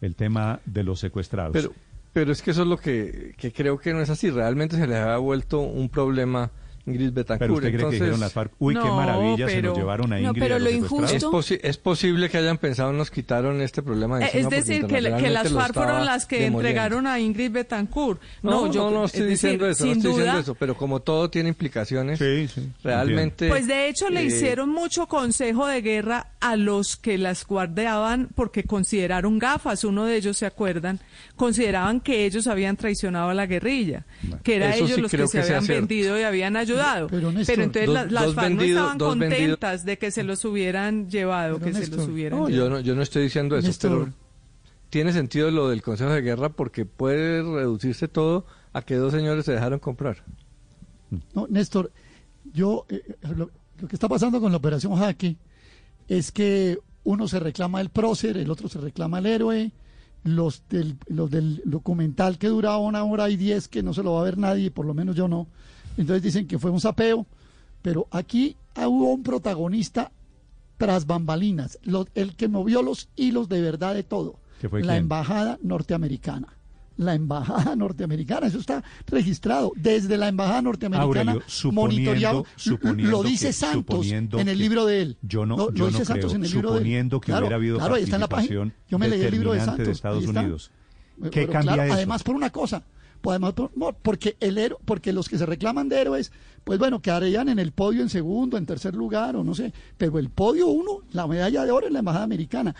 el 0.00 0.14
tema 0.14 0.60
de 0.64 0.84
los 0.84 1.00
secuestrados. 1.00 1.52
Pero, 1.52 1.74
pero 2.14 2.32
es 2.32 2.40
que 2.40 2.52
eso 2.52 2.62
es 2.62 2.68
lo 2.68 2.78
que, 2.78 3.34
que 3.36 3.52
creo 3.52 3.78
que 3.78 3.92
no 3.92 4.00
es 4.00 4.08
así. 4.08 4.30
Realmente 4.30 4.76
se 4.78 4.86
les 4.86 4.96
ha 4.96 5.18
vuelto 5.18 5.60
un 5.60 5.90
problema 5.90 6.50
Ingrid 6.88 7.12
Betancourt. 7.12 7.38
Pero 7.38 7.54
usted 7.54 7.68
cree 7.74 7.84
que 7.86 7.90
dijeron 7.96 8.20
las 8.20 8.32
FARC, 8.32 8.52
uy, 8.58 8.74
qué 8.74 8.80
No, 8.80 8.96
maravilla, 8.96 9.48
se 9.48 9.62
nos 9.62 9.76
llevaron 9.76 10.12
a 10.12 10.16
No, 10.18 10.28
Ingrid. 10.28 10.36
y 10.36 10.40
pero 10.40 10.54
a 10.56 10.58
lo 10.58 10.68
es, 10.68 10.74
injusto- 10.76 11.30
posi- 11.30 11.60
es 11.62 11.76
posible 11.78 12.28
que 12.28 12.38
hayan 12.38 12.58
pensado 12.58 12.92
nos 12.92 13.10
quitaron 13.10 13.60
este 13.60 13.82
problema 13.82 14.18
de 14.18 14.24
Eh, 14.24 14.30
encima 14.34 14.56
Es 14.56 14.66
decir, 14.66 14.86
que, 14.86 14.94
que 14.96 15.30
las 15.30 15.52
FARC 15.52 15.74
fueron 15.74 16.04
las 16.04 16.26
que 16.26 16.40
demoliendo. 16.40 16.68
entregaron 16.68 17.06
a 17.06 17.18
Ingrid 17.20 17.50
Betancourt. 17.52 18.20
No, 18.42 18.70
yo 18.72 18.90
no, 18.90 18.98
no 18.98 19.04
es 19.04 19.14
estoy 19.14 19.28
decir, 19.28 19.50
diciendo 19.50 19.68
eso, 19.68 19.84
no 19.84 19.90
sin 19.92 19.98
estoy 19.98 20.10
diciendo 20.12 20.32
duda, 20.32 20.40
eso, 20.42 20.54
pero 20.54 20.76
como 20.76 21.00
todo 21.00 21.30
tiene 21.30 21.48
implicaciones, 21.50 22.18
Sí, 22.18 22.48
sí. 22.48 22.68
realmente... 22.82 23.48
Pues 23.48 23.66
de 23.66 23.88
hecho 23.88 24.08
le 24.10 24.20
eh, 24.20 24.24
hicieron 24.26 24.70
mucho 24.70 25.06
consejo 25.06 25.66
de 25.66 25.82
guerra 25.82 26.28
a 26.40 26.56
los 26.56 26.96
que 26.96 27.18
las 27.18 27.46
guardaban 27.46 28.28
porque 28.34 28.64
consideraron 28.64 29.38
gafas, 29.38 29.84
uno 29.84 30.04
de 30.04 30.16
ellos 30.16 30.36
se 30.38 30.46
acuerdan, 30.46 31.00
consideraban 31.36 32.00
que 32.00 32.24
ellos 32.26 32.46
habían 32.46 32.76
traicionado 32.76 33.30
a 33.30 33.34
la 33.34 33.46
guerrilla, 33.46 34.04
que 34.42 34.56
era 34.56 34.70
Eso 34.74 34.84
ellos 34.84 34.94
sí 34.96 35.00
los 35.02 35.10
que 35.10 35.26
se 35.26 35.40
habían 35.40 35.62
cierto. 35.64 35.80
vendido 35.86 36.18
y 36.18 36.22
habían 36.22 36.56
ayudado. 36.56 36.77
Pero, 37.10 37.32
Néstor, 37.32 37.60
entonces 37.60 37.86
dos- 37.86 37.94
la- 37.94 38.04
las 38.06 38.24
dos 38.26 38.34
FARC 38.34 38.54
no 38.54 38.62
estaban 38.62 38.98
contentas 38.98 39.84
de 39.84 39.98
que 39.98 40.10
se 40.10 40.22
los 40.24 40.44
hubieran 40.44 41.08
llevado, 41.10 41.58
Pero, 41.58 41.72
que 41.72 41.84
se 41.84 41.90
los 41.96 42.06
hubieran 42.08 42.38
No, 42.40 42.48
llevado. 42.48 42.68
yo 42.68 42.74
no, 42.76 42.80
yo 42.80 42.94
no 42.94 43.02
estoy 43.02 43.22
diciendo 43.24 43.56
eso, 43.56 43.66
Néstor. 43.68 43.90
pero 43.90 44.12
tiene 44.90 45.12
sentido 45.12 45.50
lo 45.50 45.68
del 45.68 45.82
Consejo 45.82 46.10
de 46.10 46.22
Guerra 46.22 46.48
porque 46.50 46.84
puede 46.86 47.42
reducirse 47.42 48.08
todo 48.08 48.46
a 48.72 48.82
que 48.82 48.94
dos 48.96 49.12
señores 49.12 49.44
se 49.44 49.52
dejaron 49.52 49.78
comprar. 49.78 50.24
No, 51.34 51.46
Néstor, 51.48 51.90
yo 52.52 52.84
eh, 52.88 53.02
lo, 53.36 53.50
lo 53.80 53.88
que 53.88 53.96
está 53.96 54.08
pasando 54.08 54.40
con 54.40 54.50
la 54.50 54.58
operación 54.58 54.94
Jaque 54.96 55.36
es 56.08 56.32
que 56.32 56.78
uno 57.04 57.28
se 57.28 57.40
reclama 57.40 57.80
el 57.80 57.88
prócer, 57.90 58.36
el 58.36 58.50
otro 58.50 58.68
se 58.68 58.78
reclama 58.80 59.18
el 59.18 59.26
héroe, 59.26 59.72
los 60.24 60.62
del, 60.68 60.96
los 61.06 61.30
del 61.30 61.62
documental 61.64 62.38
que 62.38 62.48
duraba 62.48 62.78
una 62.78 63.04
hora 63.04 63.30
y 63.30 63.36
diez 63.36 63.68
que 63.68 63.82
no 63.82 63.94
se 63.94 64.02
lo 64.02 64.14
va 64.14 64.20
a 64.20 64.24
ver 64.24 64.36
nadie, 64.36 64.70
por 64.70 64.84
lo 64.84 64.92
menos 64.92 65.16
yo 65.16 65.28
no. 65.28 65.46
Entonces 65.98 66.22
dicen 66.22 66.46
que 66.46 66.58
fue 66.58 66.70
un 66.70 66.80
sapeo, 66.80 67.26
pero 67.82 68.06
aquí 68.10 68.56
hubo 68.76 69.12
un 69.12 69.22
protagonista 69.22 70.10
tras 70.78 71.06
bambalinas, 71.06 71.78
lo- 71.82 72.06
el 72.14 72.36
que 72.36 72.48
movió 72.48 72.82
los 72.82 73.08
hilos 73.16 73.48
de 73.48 73.60
verdad 73.60 73.94
de 73.94 74.04
todo, 74.04 74.38
¿Que 74.60 74.68
fue 74.68 74.80
la 74.80 74.92
quién? 74.94 75.02
embajada 75.02 75.58
norteamericana. 75.62 76.54
La 76.96 77.14
embajada 77.14 77.76
norteamericana, 77.76 78.46
eso 78.48 78.58
está 78.58 78.82
registrado 79.06 79.72
desde 79.76 80.16
la 80.16 80.28
embajada 80.28 80.62
norteamericana, 80.62 81.32
Aurelio, 81.32 81.42
monitoreado. 81.72 82.44
lo 82.96 83.22
dice 83.22 83.48
que- 83.48 83.52
Santos 83.52 84.06
en 84.10 84.28
el 84.32 84.44
que- 84.44 84.54
libro 84.56 84.84
de 84.86 85.02
él. 85.02 85.16
Yo 85.22 85.46
no, 85.46 85.56
Lo- 85.56 85.72
yo 85.72 85.84
lo 85.86 85.90
no 85.92 85.98
dice 85.98 86.04
Santos 86.04 86.26
creo, 86.32 86.36
en 86.36 86.44
el 86.44 86.50
libro 86.50 86.70
de 86.70 86.74
él. 86.76 86.80
suponiendo 86.80 87.20
que 87.20 87.26
Claro, 87.26 87.40
hubiera 87.42 87.56
habido 87.56 87.78
claro, 87.78 87.94
ahí 87.94 88.02
está 88.04 88.16
en 88.16 88.20
la 88.20 88.28
página. 88.28 88.72
Yo 88.88 88.98
me 88.98 89.08
leí 89.08 89.22
el 89.22 89.30
libro 89.32 89.52
de 89.52 89.60
Santos. 89.60 89.88
Estados 89.88 90.18
ahí 90.22 90.28
está. 90.28 90.40
Unidos. 90.40 90.70
Pero 91.18 91.30
¿Qué 91.32 91.46
cambia 91.48 91.74
claro, 91.74 91.82
eso? 91.84 91.94
Además 91.94 92.22
por 92.22 92.34
una 92.36 92.50
cosa, 92.50 92.82
no, 93.24 93.92
porque 94.02 94.36
el 94.40 94.58
héroe, 94.58 94.78
porque 94.84 95.12
los 95.12 95.28
que 95.28 95.38
se 95.38 95.46
reclaman 95.46 95.88
de 95.88 96.00
héroes, 96.00 96.32
pues 96.64 96.78
bueno, 96.78 97.00
quedarían 97.00 97.48
en 97.48 97.58
el 97.58 97.72
podio 97.72 98.02
en 98.02 98.08
segundo, 98.08 98.56
en 98.56 98.66
tercer 98.66 98.94
lugar 98.94 99.36
o 99.36 99.44
no 99.44 99.54
sé, 99.54 99.72
pero 99.96 100.18
el 100.18 100.30
podio 100.30 100.68
uno, 100.68 101.00
la 101.12 101.26
medalla 101.26 101.64
de 101.64 101.70
oro 101.70 101.86
en 101.86 101.92
la 101.94 101.98
embajada 102.00 102.24
americana. 102.24 102.74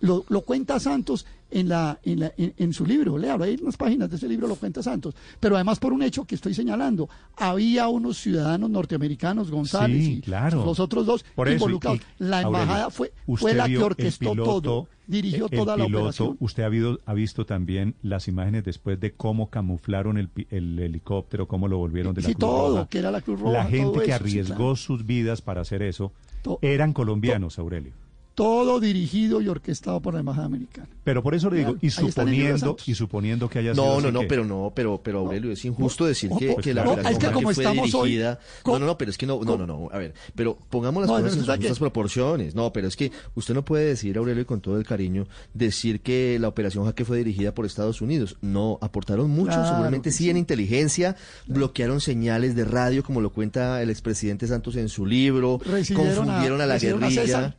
Lo, 0.00 0.24
lo 0.28 0.42
cuenta 0.42 0.78
Santos 0.78 1.26
en, 1.50 1.68
la, 1.68 1.98
en, 2.04 2.20
la- 2.20 2.32
en- 2.36 2.54
en 2.56 2.72
su 2.72 2.86
libro, 2.86 3.18
léalo, 3.18 3.42
ahí 3.42 3.54
en 3.54 3.64
las 3.64 3.76
páginas 3.76 4.08
de 4.08 4.16
ese 4.16 4.28
libro 4.28 4.46
lo 4.46 4.54
cuenta 4.54 4.80
Santos, 4.80 5.12
pero 5.40 5.56
además 5.56 5.80
por 5.80 5.92
un 5.92 6.04
hecho 6.04 6.24
que 6.24 6.36
estoy 6.36 6.54
señalando, 6.54 7.08
había 7.36 7.88
unos 7.88 8.16
ciudadanos 8.18 8.70
norteamericanos, 8.70 9.50
González 9.50 10.04
Sí, 10.04 10.12
y 10.14 10.20
claro. 10.20 10.64
los 10.64 10.78
otros 10.78 11.04
dos 11.04 11.24
Por 11.34 11.48
eso, 11.48 11.56
involucrados. 11.56 11.98
y- 11.98 12.02
la 12.24 12.42
Aurelio, 12.42 12.62
embajada 12.62 12.90
fue, 12.90 13.12
fue 13.36 13.54
la 13.54 13.66
que 13.66 13.78
orquestó 13.78 14.30
piloto, 14.30 14.62
todo, 14.62 14.88
dirigió 15.12 15.44
el 15.50 15.50
toda 15.58 15.76
la 15.76 15.84
piloto, 15.86 16.02
operación. 16.04 16.36
Usted 16.40 16.62
ha, 16.62 16.66
habido- 16.66 16.98
ha 17.06 17.14
visto 17.14 17.46
también 17.46 17.94
las 18.02 18.26
imágenes 18.26 18.64
después 18.64 18.98
de 18.98 19.12
cómo 19.12 19.48
camuflaron 19.50 20.18
el, 20.18 20.28
el 20.50 20.78
helicóptero, 20.80 21.46
cómo 21.46 21.68
lo 21.68 21.78
volvieron 21.78 22.14
de 22.14 22.22
la 22.22 22.28
Sí, 22.28 22.34
Cruz 22.34 22.40
todo, 22.40 22.76
Roja. 22.78 22.88
que 22.88 22.98
era 22.98 23.10
la 23.10 23.20
Cruz 23.20 23.38
Roja. 23.40 23.52
La 23.52 23.64
gente 23.66 23.98
que 24.00 24.04
eso, 24.06 24.06
sí, 24.06 24.10
arriesgó 24.12 24.56
claro. 24.56 24.76
sus 24.76 25.06
vidas 25.06 25.40
para 25.42 25.60
hacer 25.60 25.82
eso 25.82 26.12
To- 26.42 26.58
eran 26.62 26.92
colombianos, 26.92 27.58
Aurelio. 27.60 27.92
Todo 28.34 28.80
dirigido 28.80 29.40
y 29.42 29.48
orquestado 29.48 30.00
por 30.00 30.14
la 30.14 30.20
embajada 30.20 30.46
americana. 30.46 30.88
Pero 31.04 31.22
por 31.22 31.34
eso 31.34 31.50
le 31.50 31.58
digo, 31.58 31.76
y 31.82 31.90
suponiendo, 31.90 32.76
y 32.86 32.94
suponiendo 32.94 33.48
que 33.50 33.58
haya 33.58 33.74
sido 33.74 33.84
No, 33.84 33.92
así 33.94 34.02
no, 34.06 34.12
no, 34.12 34.20
que- 34.20 34.26
pero 34.26 34.44
no, 34.44 34.72
pero, 34.74 35.00
pero 35.02 35.18
Aurelio, 35.18 35.52
es 35.52 35.64
injusto 35.64 36.06
decir 36.06 36.30
no, 36.30 36.38
que, 36.38 36.52
pues 36.52 36.64
que 36.64 36.72
la 36.72 36.82
claro. 36.82 36.92
operación 37.00 37.12
Es 37.12 37.18
que 37.18 37.26
Jaque 37.26 37.34
como 37.34 37.52
fue 37.52 37.66
hoy, 37.66 38.10
dirigida. 38.10 38.38
no, 38.66 38.78
no, 38.78 38.86
no, 38.86 38.96
pero 38.98 39.10
es 39.10 39.18
que 39.18 39.26
no, 39.26 39.40
no, 39.44 39.56
no, 39.58 39.66
no, 39.66 39.88
a 39.92 39.98
ver, 39.98 40.14
pero 40.34 40.56
pongamos 40.70 41.02
las 41.02 41.10
No, 41.10 41.16
cosas 41.16 41.32
en 41.36 41.44
sus 41.44 41.54
justas 41.56 41.78
proporciones. 41.78 42.54
No, 42.54 42.72
pero 42.72 42.88
es 42.88 42.96
que 42.96 43.12
usted 43.34 43.52
no 43.54 43.64
puede 43.64 43.84
decir, 43.86 44.16
Aurelio, 44.16 44.42
y 44.42 44.46
con 44.46 44.60
todo 44.60 44.78
el 44.78 44.86
cariño, 44.86 45.26
decir 45.52 46.00
que 46.00 46.38
la 46.40 46.48
operación 46.48 46.84
Jaque 46.86 47.04
fue 47.04 47.18
dirigida 47.18 47.54
por 47.54 47.66
Estados 47.66 48.00
Unidos. 48.00 48.36
No, 48.40 48.78
aportaron 48.80 49.28
mucho, 49.30 49.52
Claro 49.52 49.68
seguramente 49.68 50.10
sí, 50.10 50.24
sí. 50.24 50.30
en 50.30 50.36
inteligencia, 50.38 51.16
bloquearon 51.46 52.00
señales 52.00 52.54
de 52.54 52.64
radio, 52.64 53.02
como 53.02 53.20
lo 53.20 53.30
cuenta 53.30 53.82
el 53.82 53.90
expresidente 53.90 54.46
Santos 54.46 54.76
en 54.76 54.88
su 54.88 55.04
libro, 55.04 55.58
Recibieron 55.64 56.16
confundieron 56.24 56.60
a, 56.60 56.66
la 56.66 56.74
a 56.74 56.78
guerrilla. 56.78 57.22
César. 57.22 57.56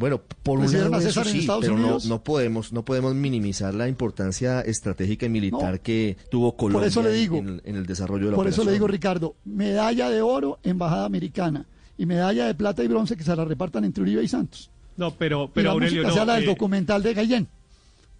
Bueno, 0.00 0.20
por 0.42 0.58
un 0.58 0.64
Recibieron 0.64 0.90
lado 0.92 1.06
eso 1.06 1.22
sí, 1.24 1.46
pero 1.60 1.76
no, 1.76 1.98
no 2.04 2.24
podemos 2.24 2.72
no 2.72 2.84
podemos 2.84 3.14
minimizar 3.14 3.74
la 3.74 3.86
importancia 3.86 4.62
estratégica 4.62 5.26
y 5.26 5.28
militar 5.28 5.74
No. 5.74 5.82
que 5.82 6.16
tuvo 6.30 6.56
Colombia 6.56 6.88
eso 6.88 7.02
le 7.02 7.10
en- 7.10 7.14
digo. 7.16 7.36
en, 7.36 7.62
en 7.64 7.76
el 7.76 7.86
desarrollo 7.86 8.24
de 8.24 8.30
la 8.32 8.36
Por 8.36 8.48
eso 8.48 8.64
le 8.64 8.72
digo, 8.72 8.86
Ricardo, 8.88 9.36
medalla 9.44 10.08
de 10.10 10.22
oro, 10.22 10.58
embajada 10.62 11.04
americana, 11.04 11.66
y 11.98 12.06
medalla 12.06 12.46
de 12.46 12.54
plata 12.54 12.82
y 12.82 12.88
bronce 12.88 13.16
que 13.16 13.22
se 13.24 13.36
la 13.36 13.44
repartan 13.44 13.84
entre 13.84 14.02
Uribe 14.02 14.24
y 14.24 14.28
Santos. 14.28 14.70
No, 14.96 15.14
pero, 15.16 15.44
y 15.44 15.50
pero 15.54 15.66
la 15.68 15.72
Aurelio, 15.74 16.02
música 16.02 16.12
sea 16.14 16.22
no. 16.24 16.26
la 16.32 16.34
del 16.36 16.44
eh, 16.44 16.46
documental 16.46 17.02
de 17.02 17.14
Gallén. 17.14 17.48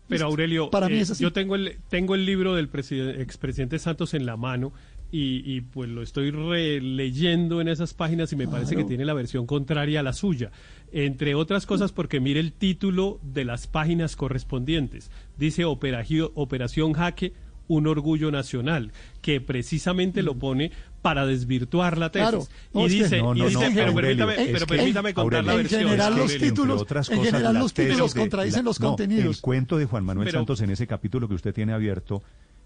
Pero 0.09 0.27
Aurelio, 0.27 0.71
Para 0.71 0.89
mí 0.89 0.97
eh, 0.97 1.01
es 1.01 1.11
así. 1.13 1.23
yo 1.23 1.33
tengo 1.33 1.55
el, 1.55 1.79
tengo 1.89 2.15
el 2.15 2.27
libro 2.27 2.55
del 2.55 2.69
preside- 2.69 3.21
expresidente 3.23 3.79
Santos 3.79 4.13
en 4.15 4.27
la 4.27 4.37
mano 4.37 4.73
y, 5.13 5.43
y, 5.45 5.61
pues 5.63 5.89
lo 5.91 6.03
estoy 6.03 6.31
releyendo 6.31 7.61
en 7.61 7.69
esas 7.69 7.95
páginas 7.95 8.33
y 8.33 8.37
me 8.37 8.47
parece 8.49 8.77
que 8.77 8.85
tiene 8.85 9.05
la 9.05 9.15
versión 9.15 9.47
contraria 9.47 10.01
a 10.01 10.03
la 10.03 10.13
suya. 10.13 10.51
Entre 10.93 11.35
otras 11.35 11.67
cosas 11.67 11.93
porque 11.93 12.21
mire 12.21 12.41
el 12.41 12.53
título 12.53 13.19
de 13.23 13.45
las 13.45 13.67
páginas 13.67 14.17
correspondientes. 14.17 15.11
Dice 15.37 15.65
Operación, 15.65 16.31
Operación 16.35 16.93
Jaque, 16.93 17.33
un 17.69 17.87
orgullo 17.87 18.33
nacional, 18.33 18.91
que 19.23 19.41
precisamente 19.41 20.23
lo 20.25 20.35
pone 20.35 20.73
para 21.03 21.25
desvirtuar 21.25 21.99
la 21.99 22.11
tesis. 22.11 22.27
Mm. 22.27 22.31
Claro. 22.31 22.47
No, 22.75 22.87
y 22.87 22.89
dice, 22.91 23.19
No, 23.19 23.35
y 23.37 23.39
no, 23.39 23.49
dice, 23.49 23.69
no, 23.69 23.75
pero 23.75 23.91
Aurelio, 23.93 24.27
permítame, 24.27 24.33
es 24.43 24.53
pero 24.53 24.67
que- 24.67 24.77
permítame 24.77 25.15
contar 25.15 25.45
la 25.45 25.53
en 25.53 25.59
versión. 25.59 25.81
general 25.83 26.13
los 26.17 26.21
Aurelio. 26.33 26.49
títulos- 26.49 26.87
en 27.11 27.25
general 27.25 27.55
los 27.55 27.73
títulos 27.75 28.15
de- 28.15 28.21
contradicen 28.21 28.65
los 28.65 28.81
no, 28.81 28.89
contenidos. 28.89 29.37
El 29.37 29.41
cuento 29.41 29.79
de 29.79 29.85
Juan 29.87 30.05
Manuel 30.05 30.27
Pero- 30.27 30.39
Santos 30.41 30.61
en 30.63 30.71
ese 30.71 30.87
capítulo 30.89 31.29
que 31.29 31.35
usted 31.35 31.55
tiene 31.55 31.73
abierto, 31.73 32.23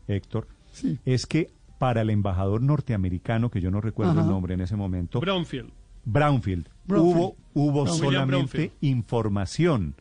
Héctor, 0.08 0.48
Sí. 0.72 0.98
es 1.04 1.26
que 1.26 1.50
para 1.78 2.02
el 2.02 2.10
embajador 2.10 2.62
norteamericano, 2.62 3.50
que 3.50 3.60
yo 3.60 3.70
no 3.70 3.80
recuerdo 3.80 4.20
el 4.20 4.26
nombre 4.26 4.54
en 4.54 4.60
ese 4.60 4.76
momento, 4.76 5.20
Brownfield. 5.20 5.70
Brownfield, 6.04 6.68
Brownfield. 6.86 7.16
hubo, 7.16 7.36
hubo 7.54 7.86
solamente 7.86 8.26
Brownfield. 8.36 8.72
información. 8.80 9.94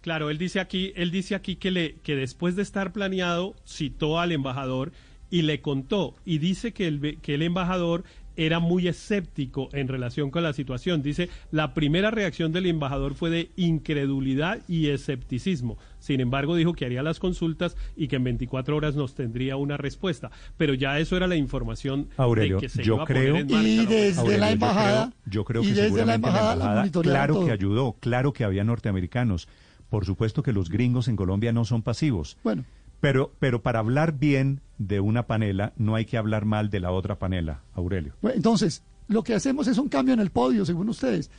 Claro, 0.00 0.30
él 0.30 0.38
dice 0.38 0.58
aquí, 0.60 0.92
él 0.96 1.10
dice 1.10 1.34
aquí 1.34 1.56
que 1.56 1.70
le 1.70 1.94
que 2.02 2.16
después 2.16 2.56
de 2.56 2.62
estar 2.62 2.92
planeado 2.92 3.54
citó 3.66 4.18
al 4.18 4.32
embajador 4.32 4.92
y 5.30 5.42
le 5.42 5.60
contó 5.60 6.14
y 6.24 6.38
dice 6.38 6.72
que 6.72 6.86
el 6.88 6.98
ve- 6.98 7.18
que 7.22 7.34
el 7.34 7.42
embajador 7.42 8.04
era 8.36 8.60
muy 8.60 8.88
escéptico 8.88 9.68
en 9.72 9.88
relación 9.88 10.30
con 10.30 10.42
la 10.42 10.52
situación. 10.54 11.02
Dice, 11.02 11.28
la 11.50 11.74
primera 11.74 12.10
reacción 12.10 12.50
del 12.50 12.66
embajador 12.66 13.14
fue 13.14 13.28
de 13.30 13.50
incredulidad 13.56 14.60
y 14.68 14.88
escepticismo. 14.88 15.76
Sin 16.02 16.20
embargo, 16.20 16.56
dijo 16.56 16.72
que 16.72 16.84
haría 16.84 17.02
las 17.02 17.20
consultas 17.20 17.76
y 17.96 18.08
que 18.08 18.16
en 18.16 18.24
24 18.24 18.76
horas 18.76 18.96
nos 18.96 19.14
tendría 19.14 19.56
una 19.56 19.76
respuesta. 19.76 20.32
Pero 20.56 20.74
ya 20.74 20.98
eso 20.98 21.16
era 21.16 21.28
la 21.28 21.36
información 21.36 22.08
Aurelio, 22.16 22.56
de 22.56 22.62
que 22.62 22.68
se 22.68 22.82
yo 22.82 22.94
iba 22.94 23.04
a 23.04 23.06
creo- 23.06 23.34
poner 23.34 23.40
en 23.42 23.52
marcha 23.52 23.68
Y 23.68 23.76
la 23.76 23.90
desde 23.90 24.38
la 24.38 24.46
yo 24.48 24.52
embajada- 24.54 25.04
creo- 25.10 25.32
Yo 25.32 25.44
creo, 25.44 25.62
y 25.62 25.66
que 25.66 25.70
desde 25.70 25.82
la 25.82 25.86
seguramente 25.88 26.28
embajada 26.28 26.56
la 26.56 26.74
monitorearon 26.80 27.12
claro 27.18 27.34
todo. 27.34 27.46
que 27.46 27.52
ayudó, 27.52 27.92
claro 28.00 28.32
que 28.32 28.44
había 28.44 28.64
norteamericanos. 28.64 29.48
Por 29.88 30.04
supuesto 30.04 30.42
que 30.42 30.52
los 30.52 30.68
gringos 30.70 31.06
en 31.08 31.14
Colombia 31.16 31.52
no 31.52 31.64
son 31.64 31.82
pasivos. 31.82 32.36
Bueno, 32.42 32.64
Pero, 33.00 33.32
pero 33.38 33.62
para 33.62 33.78
hablar 33.80 34.18
bien 34.18 34.60
de 34.78 35.00
una 35.00 35.26
panela, 35.26 35.72
no 35.76 35.94
hay 35.94 36.04
que 36.04 36.16
hablar 36.16 36.44
mal 36.44 36.70
de 36.70 36.80
la 36.80 36.90
otra 36.92 37.18
panela, 37.18 37.62
Aurelio. 37.74 38.14
bueno, 38.22 38.36
entonces, 38.36 38.82
lo 39.08 39.22
que 39.22 39.34
hacemos 39.34 39.66
es 39.68 39.76
un 39.78 39.88
cambio 39.88 40.14
en 40.14 40.20
el 40.20 40.30
podio, 40.30 40.64
según 40.64 40.88
ustedes. 40.88 41.30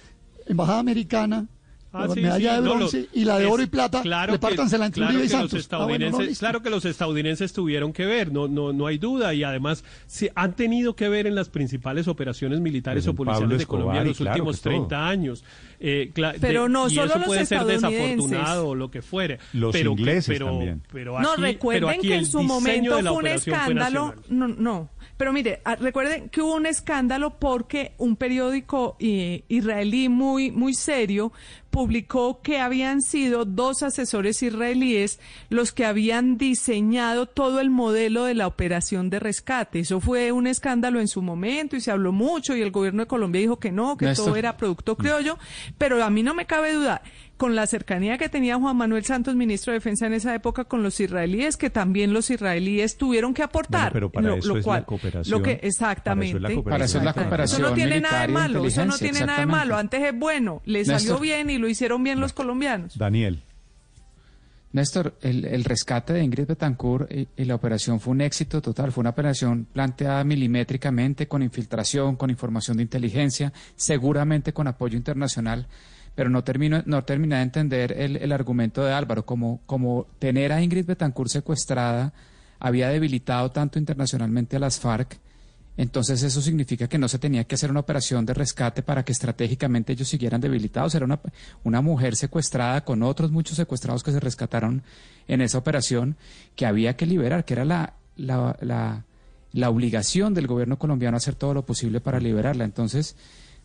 Embajada 0.45 0.79
americana, 0.79 1.47
Ah, 1.95 2.07
la 2.07 2.13
sí, 2.15 2.21
medalla 2.21 2.55
sí, 2.57 2.61
de 2.63 2.67
no, 2.69 2.75
bronce 2.75 3.01
lo- 3.01 3.07
y 3.13 3.23
la 3.25 3.37
de 3.37 3.45
es- 3.45 3.51
oro 3.51 3.63
y 3.63 3.65
plata, 3.67 4.01
claro 4.01 4.33
repártansela 4.33 4.85
entre 4.87 4.99
claro 5.01 5.13
Uribe 5.13 5.25
y 5.25 5.29
Santos. 5.29 5.69
Ah, 5.71 5.85
bueno, 5.85 6.09
no, 6.09 6.17
claro 6.39 6.61
que 6.63 6.69
los 6.71 6.85
estadounidenses 6.85 7.53
tuvieron 7.53 7.93
que 7.93 8.05
ver, 8.07 8.31
no, 8.31 8.47
no, 8.47 8.73
no 8.73 8.87
hay 8.87 8.97
duda, 8.97 9.33
y 9.35 9.43
además 9.43 9.83
si 10.07 10.27
han 10.33 10.55
tenido 10.55 10.95
que 10.95 11.07
ver 11.07 11.27
en 11.27 11.35
las 11.35 11.49
principales 11.49 12.07
operaciones 12.07 12.59
militares 12.61 13.03
Pues 13.05 13.13
o 13.13 13.15
policiales 13.15 13.43
Pablo 13.43 13.57
de 13.59 13.65
Colombia 13.67 14.01
en 14.01 14.07
los 14.07 14.17
claro 14.17 14.33
últimos 14.35 14.55
que 14.57 14.63
todo. 14.63 14.69
30 14.87 15.07
años. 15.07 15.43
Eh, 15.85 16.13
Pero 16.39 16.69
no 16.69 16.87
y 16.87 16.95
solo 16.95 17.07
eso 17.07 17.17
los 17.19 17.27
puede 17.27 17.45
ser 17.45 17.65
desafortunado 17.65 18.69
o 18.69 18.75
lo 18.75 18.89
que 18.89 19.01
fuere. 19.01 19.39
Los 19.51 19.73
pero 19.73 19.93
que- 19.93 20.01
ingleses 20.01 20.33
pero, 20.33 20.45
también. 20.45 20.81
Pero 20.93 21.19
No, 21.19 21.35
recuerden 21.35 21.81
pero 21.83 21.89
aquí 21.99 22.07
que 22.07 22.15
en 22.15 22.25
su 22.25 22.41
momento 22.41 22.95
de 22.95 23.01
fue 23.03 23.11
un 23.11 23.19
fue 23.21 23.33
escándalo. 23.33 24.05
nacional. 24.15 24.25
No, 24.29 24.47
no. 24.47 24.89
Pero 25.17 25.33
mire, 25.33 25.61
ah, 25.65 25.75
recuerden 25.75 26.29
que 26.29 26.41
hubo 26.41 26.55
un 26.55 26.65
escándalo 26.65 27.37
porque 27.37 27.91
un 27.97 28.15
periódico 28.15 28.95
eh, 28.99 29.43
israelí 29.49 30.07
muy, 30.07 30.51
muy 30.51 30.73
serio 30.73 31.33
publicó 31.69 32.41
que 32.41 32.59
habían 32.59 33.01
sido 33.01 33.45
dos 33.45 33.81
asesores 33.83 34.41
israelíes 34.43 35.19
los 35.49 35.71
que 35.71 35.85
habían 35.85 36.37
diseñado 36.37 37.25
todo 37.25 37.59
el 37.59 37.71
modelo 37.71 38.25
de 38.25 38.35
la 38.35 38.45
operación 38.47 39.09
de 39.09 39.19
rescate. 39.19 39.79
Eso 39.79 39.99
fue 39.99 40.31
un 40.31 40.45
escándalo 40.45 40.99
en 40.99 41.07
su 41.07 41.21
momento 41.23 41.75
y 41.75 41.81
se 41.81 41.89
habló 41.91 42.11
mucho 42.11 42.55
y 42.55 42.61
el 42.61 42.69
gobierno 42.71 43.01
de 43.03 43.07
Colombia 43.07 43.41
dijo 43.41 43.59
que 43.59 43.71
no, 43.71 43.97
que 43.97 44.13
todo 44.13 44.35
era 44.35 44.55
producto 44.55 44.95
criollo, 44.97 45.37
pero 45.77 46.03
a 46.03 46.09
mí 46.09 46.23
no 46.23 46.33
me 46.33 46.45
cabe 46.45 46.73
duda 46.73 47.01
con 47.37 47.55
la 47.55 47.67
cercanía 47.67 48.17
que 48.17 48.29
tenía 48.29 48.57
Juan 48.57 48.77
Manuel 48.77 49.03
Santos, 49.03 49.35
ministro 49.35 49.73
de 49.73 49.79
Defensa 49.79 50.05
en 50.05 50.13
esa 50.13 50.33
época, 50.33 50.63
con 50.65 50.83
los 50.83 50.99
israelíes, 50.99 51.57
que 51.57 51.69
también 51.69 52.13
los 52.13 52.29
israelíes 52.29 52.97
tuvieron 52.97 53.33
que 53.33 53.43
aportar. 53.43 53.91
pero 53.91 54.09
para 54.09 54.29
lo, 54.29 54.35
eso 54.35 54.49
lo 54.49 54.57
es 54.59 54.63
cual, 54.63 54.79
la 54.81 54.85
cooperación. 54.85 55.39
Lo 55.39 55.43
que, 55.43 55.59
exactamente. 55.61 56.61
Para 56.61 56.85
eso 56.85 56.99
es 56.99 57.03
la 57.03 57.13
cooperación. 57.13 57.61
Eso 57.61 57.69
no 57.69 57.75
tiene 57.75 57.99
nada 57.99 58.21
de 58.21 58.29
y 58.29 58.33
malo, 58.33 58.65
eso 58.65 58.85
no 58.85 58.97
tiene 58.97 59.21
nada 59.21 59.39
de 59.39 59.45
malo. 59.45 59.75
Antes 59.75 60.01
es 60.03 60.17
bueno, 60.17 60.61
le 60.65 60.85
salió 60.85 60.99
Néstor. 60.99 61.21
bien 61.21 61.49
y 61.49 61.57
lo 61.57 61.67
hicieron 61.67 62.03
bien 62.03 62.19
los 62.19 62.33
colombianos. 62.33 62.97
Daniel. 62.97 63.43
Néstor, 64.73 65.15
el, 65.21 65.63
rescate 65.63 66.13
de 66.13 66.23
Ingrid 66.23 66.47
Betancourt 66.47 67.09
y, 67.11 67.45
la 67.45 67.53
operación 67.53 67.99
fue 67.99 68.11
un 68.11 68.21
éxito 68.21 68.59
total. 68.59 68.91
Fue 68.91 69.01
una 69.01 69.11
operación 69.11 69.65
planteada 69.71 70.23
milimétricamente, 70.23 71.27
con 71.27 71.43
infiltración, 71.43 72.15
con 72.15 72.31
información 72.31 72.77
de 72.77 72.83
inteligencia, 72.83 73.53
seguramente 73.75 74.51
con 74.51 74.67
apoyo 74.67 74.97
internacional. 74.97 75.67
Pero 76.15 76.31
no 76.31 76.43
termino, 76.43 76.81
no 76.87 77.03
terminé 77.03 77.35
de 77.35 77.41
entender 77.43 77.91
el, 77.91 78.17
el 78.17 78.31
argumento 78.31 78.83
de 78.83 78.93
Álvaro, 78.93 79.27
como, 79.27 79.61
como 79.67 80.07
tener 80.17 80.51
a 80.51 80.61
Ingrid 80.61 80.85
Betancourt 80.85 81.29
secuestrada 81.29 82.13
había 82.59 82.89
debilitado 82.89 83.51
tanto 83.51 83.77
internacionalmente 83.77 84.55
a 84.55 84.59
las 84.59 84.79
FARC. 84.79 85.19
Entonces 85.75 86.21
eso 86.21 86.41
significa 86.41 86.87
que 86.87 86.97
no 86.99 87.07
se 87.07 87.17
tenía 87.17 87.45
que 87.45 87.55
hacer 87.55 87.71
una 87.71 87.79
operación 87.79 88.25
de 88.25 88.33
rescate 88.35 88.83
para 88.83 89.03
que 89.03 89.11
estratégicamente 89.11 89.93
ellos 89.93 90.07
siguieran 90.07 90.39
debilitados. 90.39 90.93
Era 90.93 91.05
una, 91.05 91.19
una 91.63 91.81
mujer 91.81 92.15
secuestrada 92.15 92.83
con 92.85 93.01
otros 93.01 93.31
muchos 93.31 93.57
secuestrados 93.57 94.03
que 94.03 94.11
se 94.11 94.19
rescataron 94.19 94.83
en 95.27 95.41
esa 95.41 95.57
operación 95.57 96.15
que 96.55 96.65
había 96.67 96.95
que 96.95 97.05
liberar, 97.07 97.43
que 97.43 97.53
era 97.55 97.65
la, 97.65 97.93
la, 98.17 98.55
la, 98.61 99.03
la 99.51 99.69
obligación 99.69 100.33
del 100.35 100.45
gobierno 100.45 100.77
colombiano 100.77 101.17
hacer 101.17 101.33
todo 101.35 101.55
lo 101.55 101.65
posible 101.65 102.01
para 102.01 102.19
liberarla. 102.19 102.65
Entonces, 102.65 103.15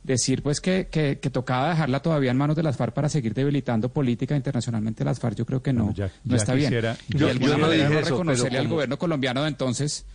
decir 0.03 0.43
pues 0.43 0.61
que, 0.63 0.87
que, 0.91 1.19
que 1.19 1.29
tocaba 1.29 1.71
dejarla 1.71 2.01
todavía 2.01 2.31
en 2.31 2.37
manos 2.39 2.57
de 2.57 2.63
las 2.63 2.77
FARC 2.79 2.95
para 2.95 3.09
seguir 3.11 3.35
debilitando 3.35 3.91
política 3.91 4.35
internacionalmente 4.35 5.03
a 5.03 5.07
las 5.07 5.19
FARC, 5.21 5.37
yo 5.37 5.45
creo 5.45 5.61
que 5.63 5.75
no, 5.75 5.85
Bueno, 5.87 5.97
ya- 5.97 6.11
no 6.25 6.37
está 6.37 6.55
quisiera- 6.55 6.93
bien. 6.95 7.05
Y 7.17 7.19
Yo- 7.19 7.27
de 7.27 7.33
alguna 7.33 7.51
yo 7.53 7.59
no 7.59 7.67
manera 7.67 8.01
reconocerle 8.01 8.49
pero 8.51 8.61
al 8.63 8.69
gobierno 8.69 8.99
colombiano 8.99 9.43
de 9.43 9.49
entonces, 9.49 10.07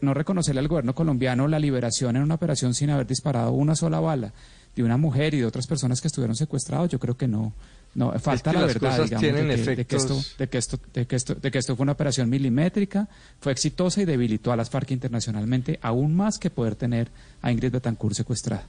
no 0.00 0.14
reconocerle 0.14 0.60
al 0.60 0.68
gobierno 0.68 0.94
colombiano 0.94 1.48
la 1.48 1.58
liberación 1.58 2.16
en 2.16 2.22
una 2.22 2.34
operación 2.34 2.74
sin 2.74 2.90
haber 2.90 3.06
disparado 3.06 3.52
una 3.52 3.74
sola 3.74 4.00
bala 4.00 4.32
de 4.74 4.84
una 4.84 4.96
mujer 4.96 5.34
y 5.34 5.40
de 5.40 5.46
otras 5.46 5.66
personas 5.66 6.00
que 6.00 6.08
estuvieron 6.08 6.36
secuestrados, 6.36 6.88
yo 6.88 6.98
creo 6.98 7.16
que 7.16 7.26
no. 7.26 7.52
No, 7.94 8.12
falta 8.18 8.52
que 8.52 8.58
la 8.58 8.66
verdad, 8.66 9.02
digamos, 9.02 9.22
de 9.22 9.64
que, 9.64 9.76
de 9.76 9.84
que 9.86 9.96
esto, 9.96 10.20
de 10.38 10.48
que 10.48 10.58
esto, 10.58 10.78
de 10.92 11.06
que 11.06 11.16
esto, 11.16 11.34
de 11.34 11.50
que 11.50 11.58
esto 11.58 11.74
fue 11.74 11.82
una 11.82 11.92
operación 11.92 12.28
milimétrica, 12.28 13.08
fue 13.40 13.50
exitosa 13.50 14.02
y 14.02 14.04
debilitó 14.04 14.52
a 14.52 14.56
las 14.56 14.70
FARC 14.70 14.92
internacionalmente, 14.92 15.78
aún 15.82 16.14
más 16.14 16.38
que 16.38 16.50
poder 16.50 16.76
tener 16.76 17.08
a 17.42 17.50
Ingrid 17.50 17.72
Betancourt 17.72 18.14
secuestrada. 18.14 18.68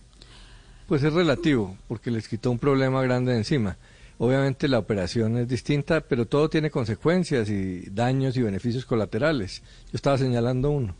Pues 0.88 1.04
es 1.04 1.14
relativo, 1.14 1.78
porque 1.88 2.10
les 2.10 2.28
quitó 2.28 2.50
un 2.50 2.58
problema 2.58 3.04
grande 3.04 3.34
de 3.34 3.40
encima. 3.40 3.78
Obviamente 4.22 4.68
la 4.68 4.78
operación 4.80 5.38
es 5.38 5.48
distinta, 5.48 6.02
pero 6.02 6.28
todo 6.28 6.50
tiene 6.50 6.70
consecuencias 6.70 7.50
y 7.50 7.90
daños 7.90 8.36
y 8.38 8.42
beneficios 8.42 8.86
colaterales. 8.86 9.62
Yo 9.86 9.94
estaba 9.96 10.18
señalando 10.18 10.70
uno. 10.72 10.94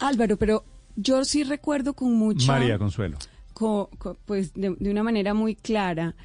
Álvaro, 0.00 0.36
pero 0.36 0.64
yo 0.96 1.24
sí 1.24 1.44
recuerdo 1.44 1.94
con 1.94 2.12
mucho... 2.14 2.46
María 2.48 2.76
Consuelo. 2.76 3.18
co- 3.54 3.88
co- 3.98 4.16
pues 4.26 4.52
de, 4.54 4.74
de 4.78 4.90
una 4.90 5.02
manera 5.04 5.32
muy 5.32 5.54
clara, 5.54 6.16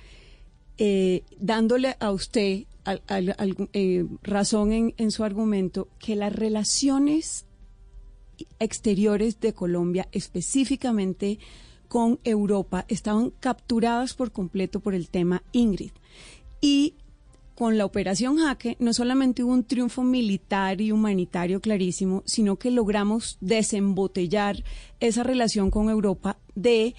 eh, 0.79 1.21
dándole 1.39 1.95
a 1.99 2.11
usted 2.11 2.63
al- 2.85 3.03
al- 3.07 3.35
algún- 3.37 3.69
eh, 3.73 4.05
razón 4.23 4.71
en, 4.73 4.93
en 4.97 5.11
su 5.11 5.23
argumento 5.23 5.87
que 5.99 6.15
las 6.15 6.33
relaciones 6.35 7.45
exteriores 8.59 9.39
de 9.39 9.53
Colombia, 9.53 10.07
específicamente 10.11 11.37
con 11.93 12.19
Europa, 12.23 12.85
estaban 12.87 13.29
capturadas 13.39 14.15
por 14.15 14.31
completo 14.31 14.79
por 14.79 14.95
el 14.95 15.09
tema 15.09 15.43
Ingrid. 15.51 15.91
Y 16.59 16.95
con 17.53 17.77
la 17.77 17.85
operación 17.85 18.39
Jaque 18.39 18.77
no 18.79 18.93
solamente 18.93 19.43
hubo 19.43 19.53
un 19.53 19.63
triunfo 19.63 20.01
militar 20.01 20.81
y 20.81 20.91
humanitario 20.91 21.61
clarísimo, 21.61 22.23
sino 22.25 22.55
que 22.55 22.71
logramos 22.71 23.37
desembotellar 23.41 24.63
esa 25.01 25.21
relación 25.21 25.69
con 25.69 25.91
Europa 25.91 26.39
de 26.55 26.95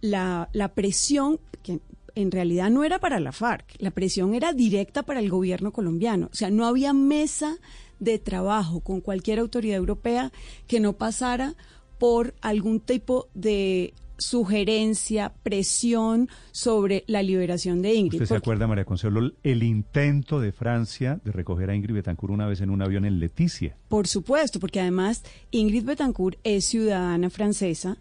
la, 0.00 0.48
la 0.54 0.72
presión 0.72 1.40
que 1.62 1.80
en 2.14 2.30
realidad 2.30 2.70
no 2.70 2.84
era 2.84 2.98
para 3.00 3.20
la 3.20 3.32
FARC, 3.32 3.74
la 3.80 3.90
presión 3.90 4.32
era 4.32 4.54
directa 4.54 5.02
para 5.02 5.20
el 5.20 5.28
gobierno 5.28 5.74
colombiano. 5.74 6.30
O 6.32 6.34
sea, 6.34 6.48
no 6.48 6.64
había 6.64 6.94
mesa 6.94 7.58
de 8.00 8.18
trabajo 8.18 8.80
con 8.80 9.02
cualquier 9.02 9.40
autoridad 9.40 9.76
europea 9.76 10.32
que 10.66 10.80
no 10.80 10.94
pasara 10.94 11.54
por 11.98 12.34
algún 12.40 12.80
tipo 12.80 13.28
de 13.34 13.92
sugerencia, 14.18 15.32
presión 15.42 16.28
sobre 16.52 17.04
la 17.06 17.22
liberación 17.22 17.80
de 17.82 17.94
Ingrid. 17.94 18.22
¿Usted 18.22 18.34
se 18.34 18.38
acuerda, 18.38 18.66
María 18.66 18.84
Consuelo, 18.84 19.32
el 19.42 19.62
intento 19.62 20.40
de 20.40 20.52
Francia 20.52 21.20
de 21.24 21.32
recoger 21.32 21.70
a 21.70 21.74
Ingrid 21.74 21.94
Betancourt 21.94 22.32
una 22.32 22.46
vez 22.46 22.60
en 22.60 22.70
un 22.70 22.82
avión 22.82 23.04
en 23.04 23.20
Leticia? 23.20 23.76
Por 23.88 24.06
supuesto, 24.06 24.60
porque 24.60 24.80
además 24.80 25.22
Ingrid 25.50 25.84
Betancourt 25.84 26.38
es 26.44 26.66
ciudadana 26.66 27.30
francesa 27.30 27.96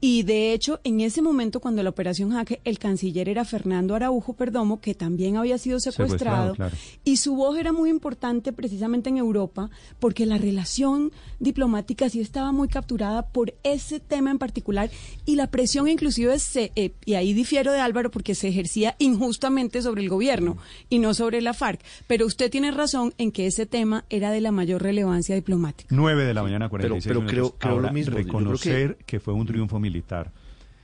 y 0.00 0.22
de 0.22 0.52
hecho 0.52 0.80
en 0.84 1.00
ese 1.00 1.22
momento 1.22 1.60
cuando 1.60 1.82
la 1.82 1.90
operación 1.90 2.30
Jaque 2.30 2.60
el 2.64 2.78
canciller 2.78 3.28
era 3.28 3.44
Fernando 3.44 3.94
Araujo 3.94 4.32
Perdomo 4.34 4.80
que 4.80 4.94
también 4.94 5.36
había 5.36 5.58
sido 5.58 5.80
secuestrado, 5.80 6.52
Secuestrado, 6.52 6.54
claro. 6.54 6.76
y 7.04 7.16
su 7.16 7.34
voz 7.34 7.58
era 7.58 7.72
muy 7.72 7.90
importante 7.90 8.52
precisamente 8.52 9.08
en 9.10 9.16
Europa 9.18 9.70
porque 9.98 10.24
la 10.26 10.38
relación 10.38 11.10
diplomática 11.40 12.08
sí 12.08 12.20
estaba 12.20 12.52
muy 12.52 12.68
capturada 12.68 13.22
por 13.28 13.54
ese 13.62 14.00
tema 14.00 14.30
en 14.30 14.38
particular 14.38 14.90
y 15.24 15.36
la 15.36 15.48
presión 15.50 15.88
inclusive 15.88 16.38
se 16.38 16.70
eh, 16.76 16.92
y 17.04 17.14
ahí 17.14 17.32
difiero 17.32 17.72
de 17.72 17.80
Álvaro 17.80 18.10
porque 18.10 18.34
se 18.34 18.48
ejercía 18.48 18.94
injustamente 18.98 19.82
sobre 19.82 20.02
el 20.02 20.08
gobierno 20.08 20.58
y 20.88 20.98
no 20.98 21.14
sobre 21.14 21.40
la 21.40 21.54
FARC, 21.54 21.80
pero 22.06 22.26
usted 22.26 22.50
tiene 22.50 22.70
razón 22.70 23.12
en 23.18 23.32
que 23.32 23.46
ese 23.46 23.66
tema 23.66 24.04
era 24.10 24.30
de 24.30 24.40
la 24.40 24.52
mayor 24.52 24.82
relevancia 24.82 25.34
diplomática. 25.34 25.88
9 25.94 26.24
de 26.24 26.34
la 26.34 26.42
mañana, 26.42 26.68
46 26.68 27.06
pero 27.08 27.20
minutos. 27.20 27.32
creo- 27.52 27.58
creo 27.58 27.70
lo 27.72 27.76
Ahora, 27.78 27.92
mismo. 27.92 28.10
Yo 28.10 28.16
creo 28.16 28.26
reconocer 28.26 28.96
que- 28.96 29.04
que... 29.04 29.20
fue 29.20 29.34
un 29.34 29.46
triunfo 29.46 29.78
militar 29.88 30.30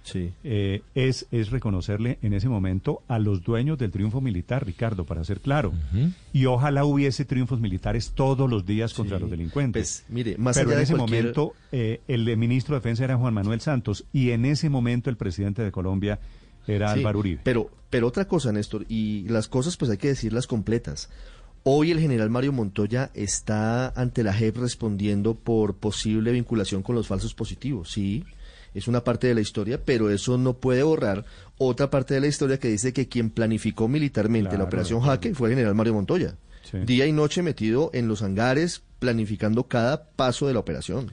Sí. 0.02 0.32
eh, 0.44 0.82
es, 0.94 1.26
es 1.30 1.50
reconocerle 1.50 2.18
en 2.20 2.34
ese 2.34 2.46
momento 2.50 3.00
a 3.08 3.18
los 3.18 3.42
dueños 3.42 3.78
del 3.78 3.90
triunfo 3.90 4.20
militar, 4.20 4.66
Ricardo, 4.66 5.04
para 5.06 5.24
ser 5.24 5.40
claro. 5.40 5.72
Y 6.32 6.44
ojalá 6.44 6.84
hubiese 6.84 7.24
triunfos 7.24 7.58
militares 7.58 8.12
todos 8.14 8.50
los 8.50 8.66
días 8.66 8.92
contra 8.92 9.16
Sí. 9.16 9.22
los 9.22 9.30
delincuentes. 9.30 10.04
Pues, 10.06 10.14
mire, 10.14 10.36
más 10.36 10.56
Pero 10.56 10.68
allá 10.68 10.74
en 10.74 10.78
de 10.80 10.84
ese 10.84 10.94
cualquier- 10.94 11.22
momento 11.22 11.54
eh, 11.72 12.00
el 12.06 12.36
ministro 12.36 12.74
de 12.74 12.80
Defensa 12.80 13.04
era 13.04 13.16
Juan 13.16 13.32
Manuel 13.32 13.62
Santos 13.62 14.04
y 14.12 14.32
en 14.32 14.44
ese 14.44 14.68
momento 14.68 15.08
el 15.08 15.16
presidente 15.16 15.62
de 15.62 15.72
Colombia 15.72 16.18
era 16.66 16.92
Sí, 16.92 16.98
Álvaro 16.98 17.20
Uribe. 17.20 17.40
Pero, 17.42 17.70
pero 17.88 18.06
otra 18.06 18.26
cosa, 18.28 18.52
Néstor, 18.52 18.84
y 18.90 19.26
las 19.28 19.48
cosas 19.48 19.78
pues 19.78 19.90
hay 19.90 19.96
que 19.96 20.08
decirlas 20.08 20.46
completas. 20.46 21.08
Hoy 21.62 21.92
el 21.92 21.98
general 21.98 22.28
Mario 22.28 22.52
Montoya 22.52 23.10
está 23.14 23.88
ante 23.98 24.22
la 24.22 24.34
JEP 24.34 24.58
respondiendo 24.58 25.34
por 25.34 25.76
posible 25.76 26.30
vinculación 26.32 26.82
con 26.82 26.94
los 26.94 27.06
falsos 27.08 27.32
positivos. 27.32 27.90
Sí, 27.90 28.22
es 28.74 28.88
una 28.88 29.04
parte 29.04 29.26
de 29.26 29.34
la 29.34 29.40
historia, 29.40 29.80
pero 29.84 30.10
eso 30.10 30.36
no 30.36 30.54
puede 30.54 30.82
borrar 30.82 31.24
otra 31.58 31.90
parte 31.90 32.14
de 32.14 32.20
la 32.20 32.26
historia 32.26 32.58
que 32.58 32.68
dice 32.68 32.92
que 32.92 33.08
quien 33.08 33.30
planificó 33.30 33.88
militarmente 33.88 34.50
Claro, 34.50 34.58
la 34.58 34.64
operación 34.64 35.00
claro. 35.00 35.12
Jaque 35.12 35.34
fue 35.34 35.48
el 35.48 35.54
general 35.54 35.74
Mario 35.74 35.94
Montoya. 35.94 36.36
Sí. 36.62 36.78
Día 36.78 37.06
y 37.06 37.12
noche 37.12 37.42
metido 37.42 37.90
en 37.92 38.08
los 38.08 38.22
hangares, 38.22 38.82
planificando 38.98 39.68
cada 39.68 40.10
paso 40.10 40.46
de 40.46 40.54
la 40.54 40.60
operación. 40.60 41.12